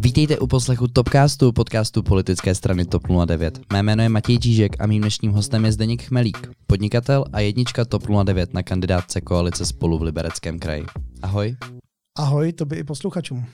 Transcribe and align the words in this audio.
Vítejte 0.00 0.38
u 0.38 0.46
poslechu 0.46 0.88
Topcastu, 0.88 1.52
podcastu 1.52 2.02
politické 2.02 2.54
strany 2.54 2.84
TOP 2.84 3.02
09. 3.26 3.60
Mé 3.72 3.82
jméno 3.82 4.02
je 4.02 4.08
Matěj 4.08 4.38
Čížek 4.38 4.80
a 4.80 4.86
mým 4.86 5.00
dnešním 5.00 5.32
hostem 5.32 5.64
je 5.64 5.72
Zdeněk 5.72 6.02
Chmelík, 6.02 6.50
podnikatel 6.66 7.24
a 7.32 7.40
jednička 7.40 7.84
TOP 7.84 8.02
09 8.24 8.54
na 8.54 8.62
kandidátce 8.62 9.20
koalice 9.20 9.66
spolu 9.66 9.98
v 9.98 10.02
Libereckém 10.02 10.58
kraji. 10.58 10.84
Ahoj. 11.22 11.56
Ahoj, 12.18 12.52
to 12.52 12.64
by 12.64 12.76
i 12.76 12.84
posluchačům. 12.84 13.46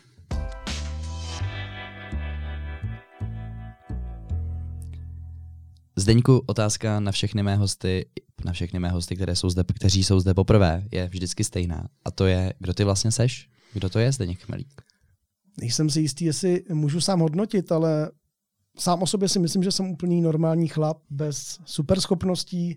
Zdeňku, 5.97 6.43
otázka 6.47 7.01
na 7.01 7.13
všechny 7.13 7.43
mé 7.43 7.57
hosty, 7.57 8.07
na 8.45 8.53
všechny 8.53 8.79
mé 8.79 8.89
hosty, 8.89 9.17
které 9.17 9.37
jsou 9.37 9.51
zde, 9.51 9.65
kteří 9.75 10.05
jsou 10.05 10.21
zde 10.21 10.35
poprvé, 10.35 10.85
je 10.93 11.09
vždycky 11.09 11.45
stejná. 11.45 11.89
A 12.05 12.11
to 12.11 12.27
je, 12.27 12.53
kdo 12.59 12.75
ty 12.75 12.85
vlastně 12.85 13.11
seš? 13.11 13.52
Kdo 13.73 13.89
to 13.89 13.99
je 13.99 14.13
Zdeněk 14.13 14.45
Chmelík? 14.45 14.83
Nejsem 15.61 15.91
si 15.91 16.01
jistý, 16.01 16.25
jestli 16.25 16.65
můžu 16.73 17.01
sám 17.01 17.21
hodnotit, 17.21 17.73
ale 17.73 18.11
sám 18.79 19.03
o 19.03 19.07
sobě 19.07 19.29
si 19.29 19.39
myslím, 19.39 19.63
že 19.63 19.73
jsem 19.73 19.91
úplný 19.91 20.21
normální 20.21 20.69
chlap 20.69 21.03
bez 21.11 21.59
superschopností, 21.65 22.77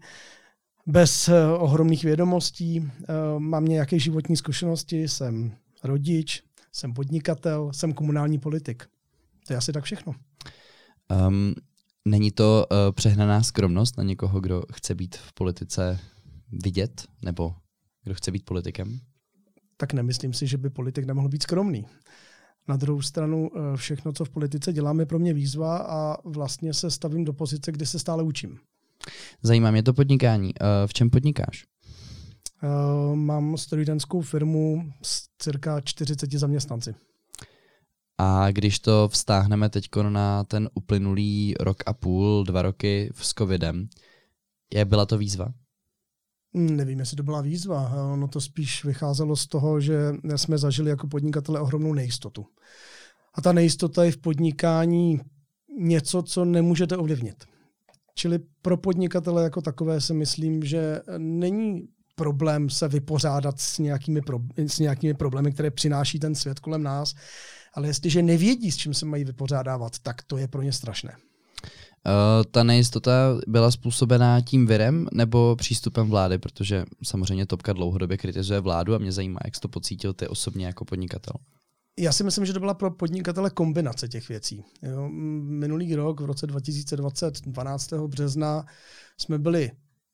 bez 0.86 1.30
eh, 1.30 1.46
ohromných 1.48 2.04
vědomostí. 2.04 2.92
Eh, 3.02 3.14
mám 3.38 3.66
nějaké 3.66 4.00
životní 4.00 4.38
zkušenosti, 4.38 5.08
jsem 5.08 5.56
rodič, 5.84 6.44
jsem 6.72 6.94
podnikatel, 6.94 7.74
jsem 7.74 7.94
komunální 7.94 8.40
politik. 8.40 8.84
To 9.48 9.54
je 9.54 9.58
asi 9.58 9.74
tak 9.74 9.84
všechno. 9.84 10.16
Um, 11.28 11.54
není 12.06 12.32
to 12.32 12.66
uh, 12.72 12.78
přehnaná 12.92 13.44
skromnost 13.44 13.98
na 13.98 14.04
někoho, 14.04 14.40
kdo 14.40 14.64
chce 14.74 14.96
být 14.96 15.16
v 15.16 15.34
politice 15.34 16.00
vidět, 16.52 17.06
nebo 17.22 17.56
kdo 18.04 18.16
chce 18.16 18.32
být 18.32 18.46
politikem? 18.46 19.00
Tak 19.78 19.94
nemyslím 19.94 20.34
si, 20.34 20.48
že 20.48 20.58
by 20.58 20.70
politik 20.70 21.06
nemohl 21.06 21.30
být 21.30 21.44
skromný. 21.44 21.86
Na 22.68 22.78
druhou 22.78 23.02
stranu 23.02 23.52
všechno, 23.76 24.14
co 24.14 24.26
v 24.26 24.30
politice 24.30 24.74
dělám, 24.74 25.00
je 25.00 25.06
pro 25.06 25.20
mě 25.20 25.34
výzva 25.34 25.78
a 25.78 26.18
vlastně 26.24 26.74
se 26.74 26.92
stavím 26.92 27.26
do 27.26 27.34
pozice, 27.34 27.72
kdy 27.72 27.86
se 27.86 28.00
stále 28.00 28.24
učím. 28.24 28.60
Zajímá 29.42 29.72
mě 29.72 29.84
to 29.84 29.94
podnikání. 29.94 30.54
V 30.86 30.94
čem 30.94 31.10
podnikáš? 31.10 31.66
Uh, 32.64 33.16
mám 33.16 33.58
strojidenskou 33.58 34.22
firmu 34.22 34.92
s 35.02 35.28
cirka 35.38 35.82
40 35.82 36.32
zaměstnanci. 36.32 36.96
A 38.18 38.52
když 38.52 38.80
to 38.80 39.08
vztáhneme 39.08 39.70
teď 39.70 39.90
na 40.10 40.44
ten 40.44 40.70
uplynulý 40.74 41.56
rok 41.60 41.84
a 41.86 41.94
půl, 41.94 42.44
dva 42.44 42.62
roky 42.62 43.12
s 43.16 43.34
covidem, 43.34 43.90
je 44.74 44.86
byla 44.86 45.06
to 45.06 45.18
výzva? 45.18 45.54
Nevím, 46.58 47.00
jestli 47.00 47.18
to 47.18 47.24
byla 47.24 47.42
výzva. 47.42 47.94
Ono 48.14 48.28
to 48.28 48.42
spíš 48.42 48.86
vycházelo 48.86 49.36
z 49.36 49.48
toho, 49.48 49.82
že 49.82 50.12
jsme 50.36 50.58
zažili 50.58 50.90
jako 50.90 51.08
podnikatele 51.08 51.60
ohromnou 51.60 51.94
nejistotu. 51.94 52.46
A 53.34 53.42
ta 53.42 53.54
nejistota 53.54 54.04
je 54.04 54.12
v 54.12 54.18
podnikání 54.18 55.22
něco, 55.80 56.24
co 56.24 56.46
nemůžete 56.46 56.98
ovlivnit. 56.98 57.44
Čili 58.16 58.40
pro 58.62 58.78
podnikatele 58.78 59.44
jako 59.44 59.62
takové 59.62 60.02
si 60.02 60.14
myslím, 60.14 60.64
že 60.64 61.02
není 61.18 61.88
problém 62.16 62.70
se 62.70 62.88
vypořádat 62.88 63.60
s 63.60 63.80
nějakými, 63.80 64.22
pro, 64.22 64.40
s 64.68 64.80
nějakými 64.80 65.14
problémy, 65.14 65.52
které 65.52 65.72
přináší 65.72 66.20
ten 66.20 66.36
svět 66.36 66.60
kolem 66.60 66.84
nás, 66.84 67.14
ale 67.74 67.88
jestliže 67.88 68.22
nevědí, 68.22 68.72
s 68.72 68.78
čím 68.78 68.94
se 68.94 69.06
mají 69.06 69.24
vypořádávat, 69.24 70.00
tak 70.00 70.24
to 70.24 70.38
je 70.38 70.48
pro 70.48 70.62
ně 70.62 70.74
strašné. 70.74 71.16
Uh, 72.06 72.44
ta 72.52 72.64
nejistota 72.64 73.12
byla 73.48 73.72
způsobená 73.72 74.42
tím 74.42 74.68
virem 74.68 75.08
nebo 75.14 75.56
přístupem 75.56 76.10
vlády, 76.10 76.38
protože 76.38 76.86
samozřejmě 77.04 77.46
Topka 77.46 77.74
dlouhodobě 77.74 78.18
kritizuje 78.18 78.60
vládu 78.60 78.96
a 78.96 78.98
mě 78.98 79.12
zajímá, 79.12 79.40
jak 79.46 79.56
jsi 79.56 79.62
to 79.62 79.68
pocítil 79.68 80.14
ty 80.14 80.28
osobně 80.28 80.66
jako 80.66 80.86
podnikatel. 80.86 81.34
Já 82.00 82.12
si 82.12 82.24
myslím, 82.24 82.46
že 82.46 82.54
to 82.54 82.60
byla 82.60 82.74
pro 82.74 82.92
podnikatele 82.92 83.50
kombinace 83.50 84.08
těch 84.08 84.30
věcí. 84.30 84.64
Jo, 84.82 85.10
minulý 85.42 85.96
rok, 85.96 86.22
v 86.22 86.26
roce 86.26 86.48
2020, 86.48 87.42
12. 87.42 87.94
března, 87.94 88.66
jsme 89.18 89.40
byli 89.40 89.72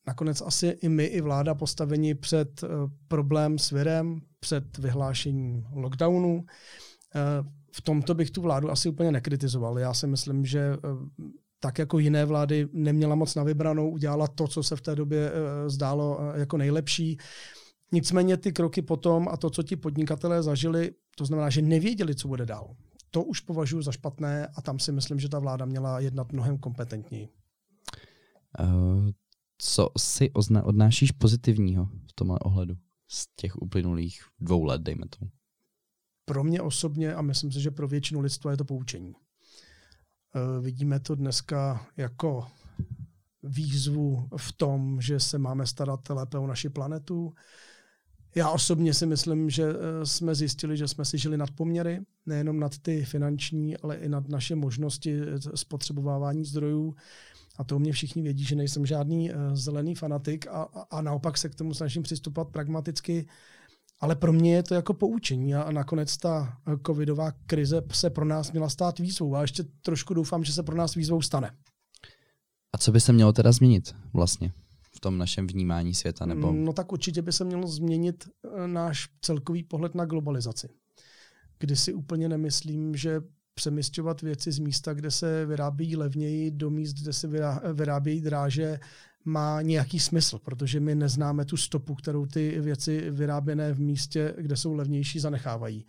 nakonec 0.07 0.41
asi 0.41 0.67
i 0.67 0.89
my, 0.89 1.05
i 1.05 1.21
vláda 1.21 1.55
postaveni 1.55 2.15
před 2.15 2.63
uh, 2.63 2.69
problém 3.07 3.59
s 3.59 3.71
virem, 3.71 4.21
před 4.39 4.77
vyhlášením 4.77 5.67
lockdownu. 5.71 6.35
Uh, 6.35 6.43
v 7.71 7.81
tomto 7.81 8.13
bych 8.13 8.31
tu 8.31 8.41
vládu 8.41 8.71
asi 8.71 8.89
úplně 8.89 9.11
nekritizoval. 9.11 9.79
Já 9.79 9.93
si 9.93 10.07
myslím, 10.07 10.45
že 10.45 10.77
tak 11.63 11.79
jako 11.79 11.99
jiné 11.99 12.25
vlády 12.25 12.67
neměla 12.73 13.15
moc 13.15 13.35
na 13.35 13.43
vybranou, 13.43 13.89
udělala 13.89 14.27
to, 14.27 14.47
co 14.47 14.63
se 14.63 14.75
v 14.75 14.81
té 14.81 14.95
době 14.95 15.31
zdálo 15.67 16.19
jako 16.35 16.57
nejlepší. 16.57 17.17
Nicméně 17.91 18.37
ty 18.37 18.51
kroky 18.51 18.81
potom 18.81 19.27
a 19.31 19.37
to, 19.37 19.49
co 19.49 19.63
ti 19.63 19.75
podnikatelé 19.75 20.43
zažili, 20.43 20.91
to 21.15 21.25
znamená, 21.25 21.49
že 21.49 21.61
nevěděli, 21.61 22.15
co 22.15 22.27
bude 22.27 22.45
dál. 22.45 22.75
To 23.11 23.23
už 23.23 23.39
považuji 23.39 23.81
za 23.81 23.91
špatné 23.91 24.47
a 24.47 24.61
tam 24.61 24.79
si 24.79 24.91
myslím, 24.91 25.19
že 25.19 25.29
ta 25.29 25.39
vláda 25.39 25.65
měla 25.65 25.99
jednat 25.99 26.31
mnohem 26.31 26.57
kompetentněji. 26.57 27.29
Uh, 28.59 29.09
co 29.57 29.89
si 29.97 30.31
odnášíš 30.63 31.11
pozitivního 31.11 31.85
v 31.85 32.13
tomhle 32.15 32.39
ohledu 32.39 32.75
z 33.07 33.27
těch 33.35 33.61
uplynulých 33.61 34.21
dvou 34.39 34.63
let, 34.63 34.81
dejme 34.81 35.05
tomu? 35.19 35.31
Pro 36.25 36.43
mě 36.43 36.61
osobně 36.61 37.15
a 37.15 37.21
myslím 37.21 37.51
si, 37.51 37.61
že 37.61 37.71
pro 37.71 37.87
většinu 37.87 38.19
lidstva 38.19 38.51
je 38.51 38.57
to 38.57 38.65
poučení. 38.65 39.13
Uh, 40.35 40.63
vidíme 40.63 40.99
to 40.99 41.15
dneska 41.15 41.87
jako 41.97 42.47
výzvu 43.43 44.27
v 44.37 44.51
tom, 44.51 45.01
že 45.01 45.19
se 45.19 45.37
máme 45.37 45.67
starat 45.67 46.09
lépe 46.09 46.37
o 46.37 46.47
naši 46.47 46.69
planetu, 46.69 47.33
já 48.35 48.49
osobně 48.49 48.93
si 48.93 49.05
myslím, 49.05 49.49
že 49.49 49.63
eh, 49.63 50.05
jsme 50.05 50.35
zjistili, 50.35 50.77
že 50.77 50.87
jsme 50.87 51.05
si 51.05 51.17
žili 51.17 51.37
nad 51.37 51.51
poměry, 51.51 52.01
nejenom 52.25 52.59
nad 52.59 52.77
ty 52.77 53.05
finanční, 53.05 53.77
ale 53.77 53.95
i 53.95 54.09
nad 54.09 54.29
naše 54.29 54.55
možnosti 54.55 55.21
eh, 55.21 55.57
spotřebovávání 55.57 56.45
zdrojů. 56.45 56.95
A 57.57 57.63
to 57.63 57.79
mě 57.79 57.91
všichni 57.91 58.21
vědí, 58.21 58.43
že 58.43 58.55
nejsem 58.55 58.85
žádný 58.85 59.31
zelený 59.53 59.95
fanatik 59.95 60.47
a, 60.47 60.61
a 60.91 61.01
naopak 61.01 61.37
se 61.37 61.49
k 61.49 61.55
tomu 61.55 61.73
snažím 61.73 62.03
přistupovat 62.03 62.49
pragmaticky. 62.49 63.27
Ale 64.01 64.15
pro 64.15 64.33
mě 64.33 64.55
je 64.55 64.63
to 64.63 64.73
jako 64.73 64.93
poučení 64.93 65.55
a, 65.55 65.71
nakonec 65.71 66.17
ta 66.17 66.57
covidová 66.87 67.31
krize 67.31 67.81
se 67.91 68.09
pro 68.09 68.25
nás 68.25 68.51
měla 68.51 68.69
stát 68.69 68.99
výzvou 68.99 69.35
a 69.35 69.41
ještě 69.41 69.63
trošku 69.81 70.13
doufám, 70.13 70.43
že 70.43 70.53
se 70.53 70.63
pro 70.63 70.75
nás 70.75 70.95
výzvou 70.95 71.21
stane. 71.21 71.51
A 72.73 72.77
co 72.77 72.91
by 72.91 72.99
se 72.99 73.13
mělo 73.13 73.33
teda 73.33 73.51
změnit 73.51 73.95
vlastně? 74.13 74.51
tom 75.01 75.17
našem 75.17 75.47
vnímání 75.47 75.93
světa? 75.93 76.25
Nebo... 76.25 76.51
No 76.51 76.73
tak 76.73 76.91
určitě 76.91 77.21
by 77.21 77.31
se 77.31 77.43
mělo 77.43 77.67
změnit 77.67 78.29
eh, 78.45 78.67
náš 78.67 79.09
celkový 79.21 79.63
pohled 79.63 79.95
na 79.95 80.05
globalizaci. 80.05 80.69
Kdy 81.59 81.75
si 81.75 81.93
úplně 81.93 82.29
nemyslím, 82.29 82.95
že 82.95 83.21
přemysťovat 83.53 84.21
věci 84.21 84.51
z 84.51 84.59
místa, 84.59 84.93
kde 84.93 85.11
se 85.11 85.45
vyrábí 85.45 85.95
levněji, 85.95 86.51
do 86.51 86.69
míst, 86.69 86.93
kde 86.93 87.13
se 87.13 87.27
vyrábějí 87.73 88.21
dráže, 88.21 88.79
má 89.25 89.61
nějaký 89.61 89.99
smysl, 89.99 90.39
protože 90.39 90.79
my 90.79 90.95
neznáme 90.95 91.45
tu 91.45 91.57
stopu, 91.57 91.95
kterou 91.95 92.25
ty 92.25 92.61
věci 92.61 93.11
vyráběné 93.11 93.73
v 93.73 93.79
místě, 93.79 94.33
kde 94.37 94.57
jsou 94.57 94.73
levnější, 94.73 95.19
zanechávají. 95.19 95.85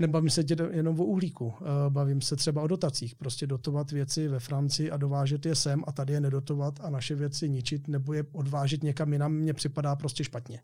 Nebavím 0.00 0.30
se 0.30 0.44
jenom 0.70 1.00
o 1.00 1.04
uhlíku, 1.04 1.52
eh, 1.60 1.64
bavím 1.90 2.20
se 2.20 2.36
třeba 2.36 2.62
o 2.62 2.66
dotacích. 2.66 3.14
Prostě 3.14 3.46
dotovat 3.46 3.90
věci 3.90 4.28
ve 4.28 4.40
Francii 4.40 4.90
a 4.90 4.96
dovážet 4.96 5.46
je 5.46 5.54
sem 5.54 5.84
a 5.86 5.92
tady 5.92 6.12
je 6.12 6.20
nedotovat 6.20 6.80
a 6.82 6.90
naše 6.90 7.14
věci 7.14 7.48
ničit 7.48 7.88
nebo 7.88 8.12
je 8.12 8.24
odvážet 8.32 8.82
někam 8.82 9.12
jinam, 9.12 9.32
mně 9.32 9.52
připadá 9.52 9.96
prostě 9.96 10.24
špatně. 10.24 10.60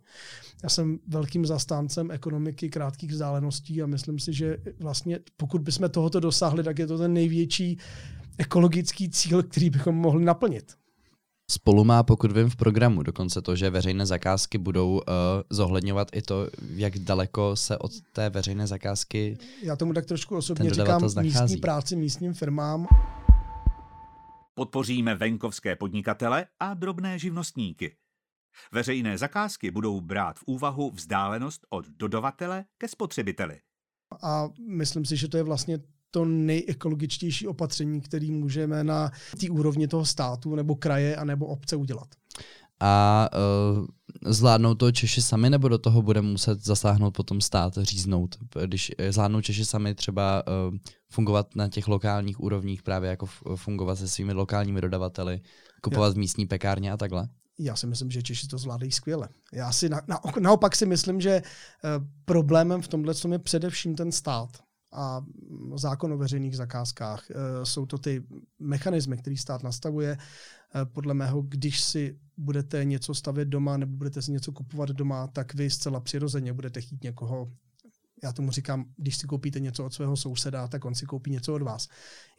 Já 0.63 0.69
jsem 0.69 0.99
velkým 1.09 1.47
zastáncem 1.47 2.11
ekonomiky 2.11 2.71
krátkých 2.71 3.11
vzdáleností 3.11 3.83
a 3.83 3.87
myslím 3.87 4.19
si, 4.19 4.33
že 4.33 4.57
vlastně 4.81 5.19
pokud 5.37 5.61
bychom 5.61 5.91
tohoto 5.91 6.21
dosáhli, 6.21 6.63
tak 6.63 6.79
je 6.79 6.87
to 6.87 6.99
ten 6.99 7.13
největší 7.13 7.79
ekologický 8.39 9.11
cíl, 9.11 9.43
který 9.43 9.71
bychom 9.71 9.95
mohli 9.95 10.25
naplnit. 10.25 10.77
Spolu 11.51 11.85
má, 11.85 12.03
pokud 12.03 12.33
vím, 12.33 12.51
v 12.51 12.57
programu 12.57 13.03
dokonce 13.03 13.43
to, 13.43 13.57
že 13.57 13.71
veřejné 13.71 14.07
zakázky 14.07 14.59
budou 14.59 14.93
uh, 14.93 15.03
zohledňovat 15.51 16.09
i 16.13 16.23
to, 16.23 16.49
jak 16.75 16.99
daleko 16.99 17.57
se 17.57 17.79
od 17.79 17.93
té 18.13 18.31
veřejné 18.31 18.67
zakázky 18.67 19.39
Já 19.63 19.77
tomu 19.77 19.93
tak 19.93 20.07
trošku 20.07 20.37
osobně 20.37 20.71
říkám 20.71 21.03
místní 21.21 21.57
práci 21.57 21.97
místním 21.97 22.35
firmám. 22.35 22.87
Podpoříme 24.55 25.15
venkovské 25.15 25.77
podnikatele 25.77 26.47
a 26.61 26.75
drobné 26.75 27.19
živnostníky. 27.19 27.97
Veřejné 28.73 29.19
zakázky 29.19 29.71
budou 29.71 30.01
brát 30.01 30.39
v 30.39 30.43
úvahu 30.47 30.91
vzdálenost 30.91 31.67
od 31.71 31.87
dodavatele 31.89 32.65
ke 32.79 32.89
spotřebiteli. 32.89 33.61
A 34.23 34.49
myslím 34.69 35.05
si, 35.05 35.17
že 35.17 35.29
to 35.29 35.37
je 35.37 35.43
vlastně 35.43 35.79
to 36.11 36.25
nejekologičtější 36.25 37.47
opatření, 37.47 38.01
který 38.01 38.31
můžeme 38.31 38.85
na 38.85 39.11
té 39.41 39.51
úrovni 39.51 39.89
toho 39.89 40.05
státu 40.05 40.55
nebo 40.55 40.75
kraje 40.75 41.17
a 41.17 41.25
nebo 41.25 41.47
obce 41.47 41.77
udělat. 41.77 42.09
A 42.81 43.29
uh, 43.79 43.87
zvládnou 44.27 44.75
to 44.75 44.93
Češi 44.93 45.23
sami, 45.23 45.51
nebo 45.51 45.69
do 45.69 45.79
toho 45.79 46.03
bude 46.03 46.23
muset 46.23 46.65
zasáhnout 46.65 47.11
potom 47.11 47.41
stát, 47.41 47.75
říznout? 47.79 48.37
Když 48.67 48.93
zvládnou 49.11 49.41
Češi 49.41 49.65
sami 49.65 49.95
třeba 49.95 50.43
uh, 50.47 50.77
fungovat 51.11 51.57
na 51.57 51.69
těch 51.69 51.89
lokálních 51.89 52.41
úrovních, 52.41 52.83
právě 52.83 53.11
jako 53.11 53.27
fungovat 53.57 53.97
se 53.97 54.09
svými 54.09 54.33
lokálními 54.33 54.81
dodavateli, 54.81 55.41
kupovat 55.83 56.15
Já. 56.15 56.21
místní 56.21 56.47
pekárně 56.47 56.93
a 56.93 56.97
takhle? 56.97 57.29
Já 57.59 57.77
si 57.77 57.87
myslím, 57.87 58.11
že 58.11 58.23
Češi 58.23 58.49
to 58.49 58.59
zvládají 58.59 58.93
skvěle. 58.93 59.29
Já 59.53 59.73
si 59.73 59.89
na, 59.89 60.01
na, 60.09 60.21
naopak 60.41 60.77
si 60.77 60.87
myslím, 60.87 61.21
že 61.21 61.43
problémem 62.25 62.83
v 62.83 62.89
tomhle 62.89 63.15
je 63.33 63.39
především 63.39 63.95
ten 63.95 64.13
stát 64.13 64.66
a 64.93 65.25
zákon 65.75 66.13
o 66.13 66.19
veřejných 66.19 66.57
zakázkách. 66.57 67.27
Jsou 67.65 67.87
to 67.87 67.99
ty 67.99 68.23
mechanismy, 68.59 69.17
který 69.17 69.37
stát 69.37 69.63
nastavuje. 69.63 70.19
Podle 70.85 71.15
mého, 71.15 71.43
když 71.43 71.81
si 71.81 72.19
budete 72.37 72.85
něco 72.85 73.15
stavět 73.15 73.49
doma 73.49 73.77
nebo 73.77 73.97
budete 73.97 74.23
si 74.23 74.33
něco 74.33 74.53
kupovat 74.53 74.89
doma, 74.89 75.27
tak 75.27 75.55
vy 75.55 75.71
zcela 75.71 76.01
přirozeně 76.01 76.53
budete 76.53 76.81
chtít 76.81 77.05
někoho 77.05 77.53
já 78.23 78.33
tomu 78.33 78.51
říkám, 78.51 78.85
když 78.97 79.17
si 79.17 79.27
koupíte 79.27 79.61
něco 79.61 79.85
od 79.85 79.95
svého 79.95 80.17
souseda, 80.17 80.69
tak 80.69 80.85
on 80.85 80.95
si 80.95 81.07
koupí 81.07 81.31
něco 81.31 81.55
od 81.55 81.63
vás. 81.63 81.89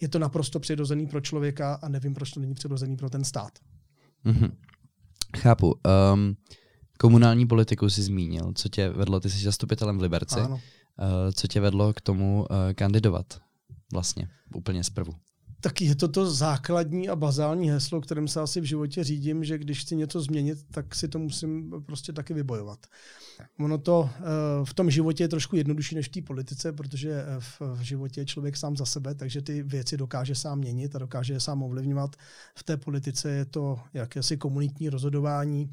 Je 0.01 0.07
to 0.07 0.19
naprosto 0.19 0.59
přirozený 0.59 1.07
pro 1.07 1.21
člověka 1.21 1.73
a 1.73 1.89
nevím, 1.89 2.13
proč 2.13 2.31
to 2.31 2.39
není 2.39 2.53
přirozený 2.53 2.97
pro 2.97 3.09
ten 3.09 3.23
stát. 3.23 3.59
Mm-hmm. 4.25 4.51
Chápu. 5.37 5.75
Um, 6.13 6.37
komunální 6.99 7.47
politiku 7.47 7.89
si 7.89 8.03
zmínil. 8.03 8.51
Co 8.55 8.69
tě 8.69 8.89
vedlo? 8.89 9.19
Ty 9.19 9.29
jsi 9.29 9.43
zastupitelem 9.43 9.97
v 9.97 10.01
Liberci. 10.01 10.39
Ano. 10.39 10.59
Uh, 10.99 11.31
co 11.33 11.47
tě 11.47 11.59
vedlo 11.59 11.93
k 11.93 12.01
tomu 12.01 12.39
uh, 12.39 12.73
kandidovat 12.73 13.41
vlastně 13.91 14.29
úplně 14.55 14.83
zprvu? 14.83 15.13
Tak 15.61 15.81
je 15.81 15.95
to 15.95 16.07
to 16.07 16.31
základní 16.31 17.09
a 17.09 17.15
bazální 17.15 17.69
heslo, 17.69 18.01
kterým 18.01 18.27
se 18.27 18.41
asi 18.41 18.61
v 18.61 18.63
životě 18.63 19.03
řídím, 19.03 19.43
že 19.43 19.57
když 19.57 19.81
chci 19.81 19.95
něco 19.95 20.21
změnit, 20.21 20.59
tak 20.71 20.95
si 20.95 21.07
to 21.07 21.19
musím 21.19 21.73
prostě 21.85 22.13
taky 22.13 22.33
vybojovat. 22.33 22.79
Ono 23.59 23.77
to 23.77 24.09
eh, 24.15 24.21
v 24.63 24.73
tom 24.73 24.91
životě 24.91 25.23
je 25.23 25.27
trošku 25.27 25.55
jednodušší 25.55 25.95
než 25.95 26.07
v 26.07 26.11
té 26.11 26.21
politice, 26.21 26.73
protože 26.73 27.11
eh, 27.11 27.25
v 27.59 27.79
životě 27.81 28.21
je 28.21 28.25
člověk 28.25 28.57
sám 28.57 28.77
za 28.77 28.85
sebe, 28.85 29.15
takže 29.15 29.41
ty 29.41 29.63
věci 29.63 29.97
dokáže 29.97 30.35
sám 30.35 30.59
měnit 30.59 30.95
a 30.95 30.99
dokáže 30.99 31.33
je 31.33 31.39
sám 31.39 31.63
ovlivňovat. 31.63 32.15
V 32.57 32.63
té 32.63 32.77
politice 32.77 33.29
je 33.29 33.45
to 33.45 33.79
jakési 33.93 34.37
komunitní 34.37 34.89
rozhodování, 34.89 35.71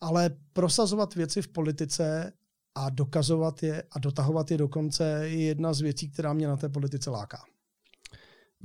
ale 0.00 0.30
prosazovat 0.52 1.14
věci 1.14 1.42
v 1.42 1.48
politice 1.48 2.32
a 2.80 2.90
dokazovat 2.90 3.62
je 3.62 3.82
a 3.90 3.98
dotahovat 3.98 4.50
je 4.50 4.58
do 4.58 4.68
konce 4.68 5.28
je 5.28 5.40
jedna 5.40 5.72
z 5.72 5.80
věcí, 5.80 6.10
která 6.10 6.32
mě 6.32 6.48
na 6.48 6.56
té 6.56 6.68
politice 6.68 7.10
láká. 7.10 7.42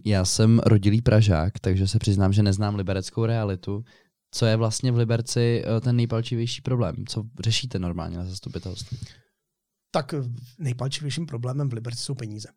Já 0.06 0.26
jsem 0.26 0.60
rodilý 0.66 1.02
Pražák, 1.02 1.60
takže 1.60 1.88
se 1.88 2.00
přiznám, 2.00 2.34
že 2.34 2.44
neznám 2.44 2.76
libereckou 2.76 3.26
realitu. 3.26 3.84
Co 4.32 4.46
je 4.46 4.56
vlastně 4.56 4.92
v 4.92 4.98
Liberci 4.98 5.64
eh, 5.66 5.82
ten 5.82 5.96
nejpalčivější 5.96 6.62
problém? 6.62 6.96
Co 7.08 7.24
řešíte 7.44 7.80
normálně 7.80 8.18
na 8.18 8.26
zastupitelství? 8.26 8.98
Tak 9.92 10.14
nejpalčivějším 10.60 11.26
problémem 11.26 11.70
v 11.70 11.74
Liberci 11.74 12.04
jsou 12.04 12.16
peníze. 12.16 12.50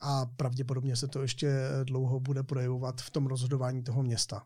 A 0.00 0.26
pravděpodobně 0.26 0.96
se 0.96 1.08
to 1.08 1.22
ještě 1.22 1.52
dlouho 1.84 2.20
bude 2.20 2.42
projevovat 2.42 3.00
v 3.00 3.10
tom 3.10 3.26
rozhodování 3.26 3.82
toho 3.82 4.02
města. 4.02 4.42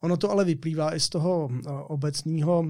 Ono 0.00 0.16
to 0.16 0.30
ale 0.30 0.44
vyplývá 0.44 0.94
i 0.94 1.00
z 1.00 1.08
toho 1.08 1.48
eh, 1.52 1.70
obecního 1.70 2.64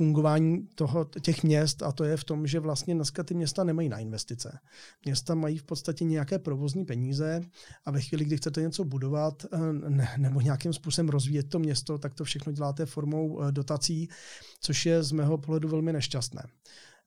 fungování 0.00 0.68
toho, 0.74 1.04
těch 1.04 1.42
měst 1.42 1.82
a 1.82 1.92
to 1.92 2.04
je 2.04 2.16
v 2.16 2.24
tom, 2.24 2.46
že 2.46 2.60
vlastně 2.60 2.94
dneska 2.94 3.22
ty 3.22 3.34
města 3.34 3.64
nemají 3.64 3.88
na 3.88 3.98
investice. 3.98 4.58
Města 5.04 5.34
mají 5.34 5.58
v 5.58 5.62
podstatě 5.62 6.04
nějaké 6.04 6.38
provozní 6.38 6.84
peníze 6.84 7.40
a 7.84 7.90
ve 7.90 8.00
chvíli, 8.00 8.24
kdy 8.24 8.36
chcete 8.36 8.60
něco 8.62 8.84
budovat 8.84 9.44
eh, 9.44 9.58
ne, 9.72 10.08
nebo 10.16 10.40
nějakým 10.40 10.72
způsobem 10.72 11.08
rozvíjet 11.08 11.48
to 11.48 11.58
město, 11.58 11.98
tak 11.98 12.14
to 12.14 12.24
všechno 12.24 12.52
děláte 12.52 12.86
formou 12.86 13.42
eh, 13.42 13.52
dotací, 13.52 14.08
což 14.60 14.86
je 14.86 15.02
z 15.02 15.12
mého 15.12 15.38
pohledu 15.38 15.68
velmi 15.68 15.92
nešťastné. 15.92 16.42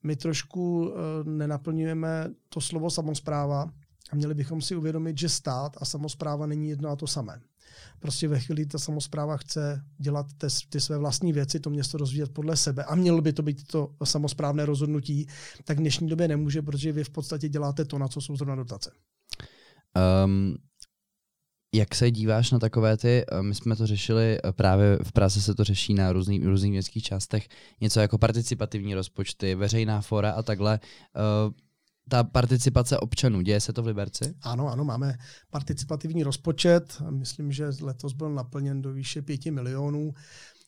My 0.04 0.16
trošku 0.16 0.94
eh, 0.94 1.30
nenaplňujeme 1.30 2.30
to 2.50 2.62
slovo 2.62 2.90
samozpráva 2.90 3.74
a 4.12 4.16
měli 4.16 4.34
bychom 4.34 4.62
si 4.62 4.76
uvědomit, 4.76 5.18
že 5.18 5.30
stát 5.30 5.78
a 5.82 5.86
samozpráva 5.86 6.46
není 6.46 6.70
jedno 6.70 6.90
a 6.90 6.96
to 6.96 7.08
samé. 7.08 7.42
Prostě 8.00 8.28
ve 8.28 8.40
chvíli 8.40 8.66
ta 8.66 8.80
samozpráva 8.80 9.38
chce 9.38 9.84
dělat 9.98 10.26
ty, 10.38 10.48
ty 10.70 10.82
své 10.82 10.98
vlastní 10.98 11.34
věci, 11.34 11.60
to 11.60 11.70
město 11.70 11.98
rozvíjet 11.98 12.34
podle 12.34 12.58
sebe 12.58 12.84
a 12.84 12.96
mělo 12.96 13.22
by 13.22 13.34
to 13.34 13.44
být 13.44 13.68
to 13.68 13.96
samozprávné 14.04 14.66
rozhodnutí, 14.66 15.28
tak 15.64 15.78
v 15.78 15.82
dnešní 15.82 16.08
době 16.08 16.28
nemůže, 16.28 16.62
protože 16.62 16.92
vy 16.92 17.04
v 17.04 17.10
podstatě 17.10 17.50
děláte 17.50 17.86
to, 17.86 17.98
na 17.98 18.08
co 18.08 18.22
jsou 18.22 18.36
zrovna 18.36 18.56
dotace. 18.56 18.92
Um, 20.26 20.58
jak 21.76 21.96
se 21.96 22.12
díváš 22.12 22.52
na 22.52 22.60
takové 22.60 22.98
ty, 22.98 23.26
eh, 23.32 23.44
my 23.44 23.56
jsme 23.56 23.76
to 23.76 23.88
řešili, 23.88 24.38
eh, 24.44 24.52
právě 24.52 25.00
v 25.04 25.12
Praze 25.12 25.42
se 25.42 25.56
to 25.56 25.64
řeší 25.64 25.94
na 25.94 26.14
různých, 26.14 26.46
různých 26.46 26.72
městských 26.72 27.04
částech, 27.04 27.48
něco 27.82 28.00
jako 28.00 28.18
participativní 28.18 28.96
rozpočty, 28.96 29.56
veřejná 29.56 30.02
fora 30.02 30.32
a 30.32 30.44
takhle. 30.44 30.80
Uh, 31.48 31.54
ta 32.10 32.24
participace 32.24 32.98
občanů. 32.98 33.42
Děje 33.42 33.62
se 33.62 33.74
to 33.74 33.84
v 33.84 33.88
Liberci? 33.88 34.34
Ano, 34.42 34.68
ano, 34.68 34.84
máme 34.84 35.18
participativní 35.50 36.24
rozpočet. 36.24 37.02
Myslím, 37.10 37.52
že 37.52 37.70
letos 37.82 38.14
byl 38.14 38.30
naplněn 38.30 38.82
do 38.82 38.94
výše 38.94 39.22
pěti 39.22 39.52
milionů, 39.52 40.14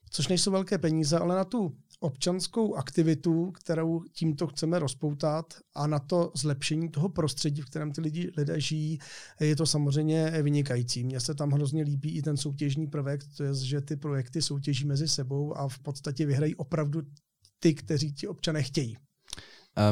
což 0.09 0.27
nejsou 0.27 0.51
velké 0.51 0.77
peníze, 0.77 1.19
ale 1.19 1.35
na 1.35 1.43
tu 1.43 1.77
občanskou 1.99 2.75
aktivitu, 2.75 3.51
kterou 3.51 4.03
tímto 4.03 4.47
chceme 4.47 4.79
rozpoutat 4.79 5.53
a 5.75 5.87
na 5.87 5.99
to 5.99 6.31
zlepšení 6.35 6.89
toho 6.89 7.09
prostředí, 7.09 7.61
v 7.61 7.65
kterém 7.65 7.91
ty 7.91 8.01
lidi, 8.01 8.31
lidé 8.37 8.61
žijí, 8.61 8.99
je 9.39 9.55
to 9.55 9.65
samozřejmě 9.65 10.31
vynikající. 10.43 11.03
Mně 11.03 11.19
se 11.19 11.35
tam 11.35 11.51
hrozně 11.51 11.83
líbí 11.83 12.17
i 12.17 12.21
ten 12.21 12.37
soutěžní 12.37 12.87
prvek, 12.87 13.21
to 13.37 13.43
je, 13.43 13.55
že 13.55 13.81
ty 13.81 13.95
projekty 13.95 14.41
soutěží 14.41 14.85
mezi 14.85 15.07
sebou 15.07 15.57
a 15.57 15.67
v 15.67 15.79
podstatě 15.79 16.25
vyhrají 16.25 16.55
opravdu 16.55 17.01
ty, 17.59 17.73
kteří 17.73 18.13
ti 18.13 18.27
občané 18.27 18.63
chtějí. 18.63 18.97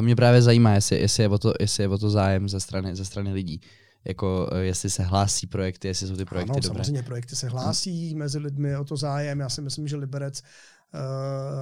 Mě 0.00 0.16
právě 0.16 0.42
zajímá, 0.42 0.74
jestli, 0.74 1.00
jestli, 1.00 1.22
je 1.22 1.28
o 1.28 1.38
to, 1.38 1.54
jestli 1.60 1.84
je 1.84 1.88
o 1.88 1.98
to 1.98 2.10
zájem 2.10 2.48
ze 2.48 2.60
strany, 2.60 2.96
ze 2.96 3.04
strany 3.04 3.32
lidí. 3.32 3.60
Jako 4.04 4.50
eh, 4.52 4.58
jestli 4.58 4.90
se 4.90 5.02
hlásí 5.02 5.46
projekty, 5.46 5.88
jestli 5.88 6.06
jsou 6.06 6.16
ty 6.16 6.24
projekty 6.24 6.50
ano, 6.50 6.60
dobré. 6.60 6.68
samozřejmě 6.68 7.02
projekty 7.02 7.36
se 7.36 7.48
hlásí, 7.48 8.10
hmm. 8.10 8.18
mezi 8.18 8.38
lidmi 8.38 8.76
o 8.76 8.84
to 8.84 8.96
zájem. 8.96 9.40
Já 9.40 9.48
si 9.48 9.62
myslím, 9.62 9.88
že 9.88 9.96
Liberec 9.96 10.42
uh, 10.94 11.00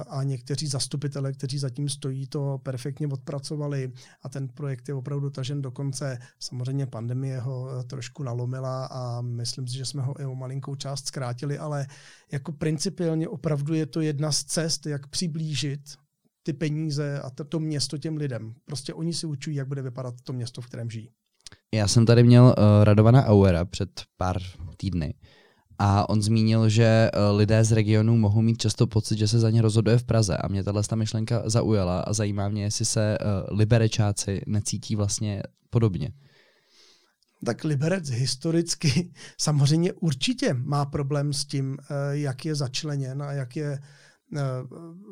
a 0.07 0.23
někteří 0.23 0.67
zastupitele, 0.67 1.33
kteří 1.33 1.57
zatím 1.57 1.89
stojí, 1.89 2.27
to 2.27 2.59
perfektně 2.63 3.07
odpracovali 3.07 3.91
a 4.23 4.29
ten 4.29 4.47
projekt 4.47 4.87
je 4.87 4.93
opravdu 4.93 5.29
tažen 5.29 5.61
do 5.61 5.71
konce. 5.71 6.19
Samozřejmě 6.39 6.85
pandemie 6.85 7.39
ho 7.39 7.69
eh, 7.79 7.83
trošku 7.83 8.23
nalomila 8.23 8.85
a 8.85 9.21
myslím 9.21 9.67
si, 9.67 9.77
že 9.77 9.85
jsme 9.85 10.01
ho 10.01 10.21
i 10.21 10.25
o 10.25 10.35
malinkou 10.35 10.75
část 10.75 11.07
zkrátili, 11.07 11.57
ale 11.57 11.87
jako 12.31 12.51
principiálně 12.51 13.27
opravdu 13.27 13.73
je 13.73 13.85
to 13.85 14.01
jedna 14.01 14.31
z 14.31 14.43
cest, 14.43 14.85
jak 14.85 15.07
přiblížit 15.07 15.81
ty 16.43 16.53
peníze 16.53 17.19
a 17.19 17.29
to, 17.29 17.43
to 17.43 17.59
město 17.59 17.97
těm 17.97 18.17
lidem. 18.17 18.53
Prostě 18.65 18.93
oni 18.93 19.13
si 19.13 19.25
učují, 19.25 19.55
jak 19.55 19.67
bude 19.67 19.81
vypadat 19.81 20.15
to 20.23 20.33
město, 20.33 20.61
v 20.61 20.67
kterém 20.67 20.89
žijí. 20.89 21.09
Já 21.73 21.87
jsem 21.87 22.05
tady 22.05 22.23
měl 22.23 22.43
uh, 22.43 22.83
Radovana 22.83 23.25
Auera 23.25 23.65
před 23.65 23.89
pár 24.17 24.37
týdny 24.77 25.13
a 25.79 26.09
on 26.09 26.21
zmínil, 26.21 26.69
že 26.69 27.11
uh, 27.13 27.37
lidé 27.37 27.63
z 27.63 27.71
regionu 27.71 28.17
mohou 28.17 28.41
mít 28.41 28.57
často 28.57 28.87
pocit, 28.87 29.17
že 29.17 29.27
se 29.27 29.39
za 29.39 29.49
ně 29.49 29.61
rozhoduje 29.61 29.97
v 29.97 30.03
Praze 30.03 30.37
a 30.37 30.47
mě 30.47 30.63
tahle 30.63 30.83
myšlenka 30.95 31.49
zaujala 31.49 31.99
a 31.99 32.13
zajímá 32.13 32.49
mě, 32.49 32.63
jestli 32.63 32.85
se 32.85 33.17
uh, 33.17 33.57
liberečáci 33.57 34.41
necítí 34.47 34.95
vlastně 34.95 35.43
podobně. 35.69 36.11
Tak 37.45 37.63
Liberec 37.63 38.09
historicky 38.09 39.13
samozřejmě 39.37 39.93
určitě 39.93 40.53
má 40.53 40.85
problém 40.85 41.33
s 41.33 41.45
tím, 41.45 41.77
jak 42.11 42.45
je 42.45 42.55
začleněn 42.55 43.23
a 43.23 43.31
jak 43.31 43.55
je 43.55 43.79
Eh, 43.79 43.79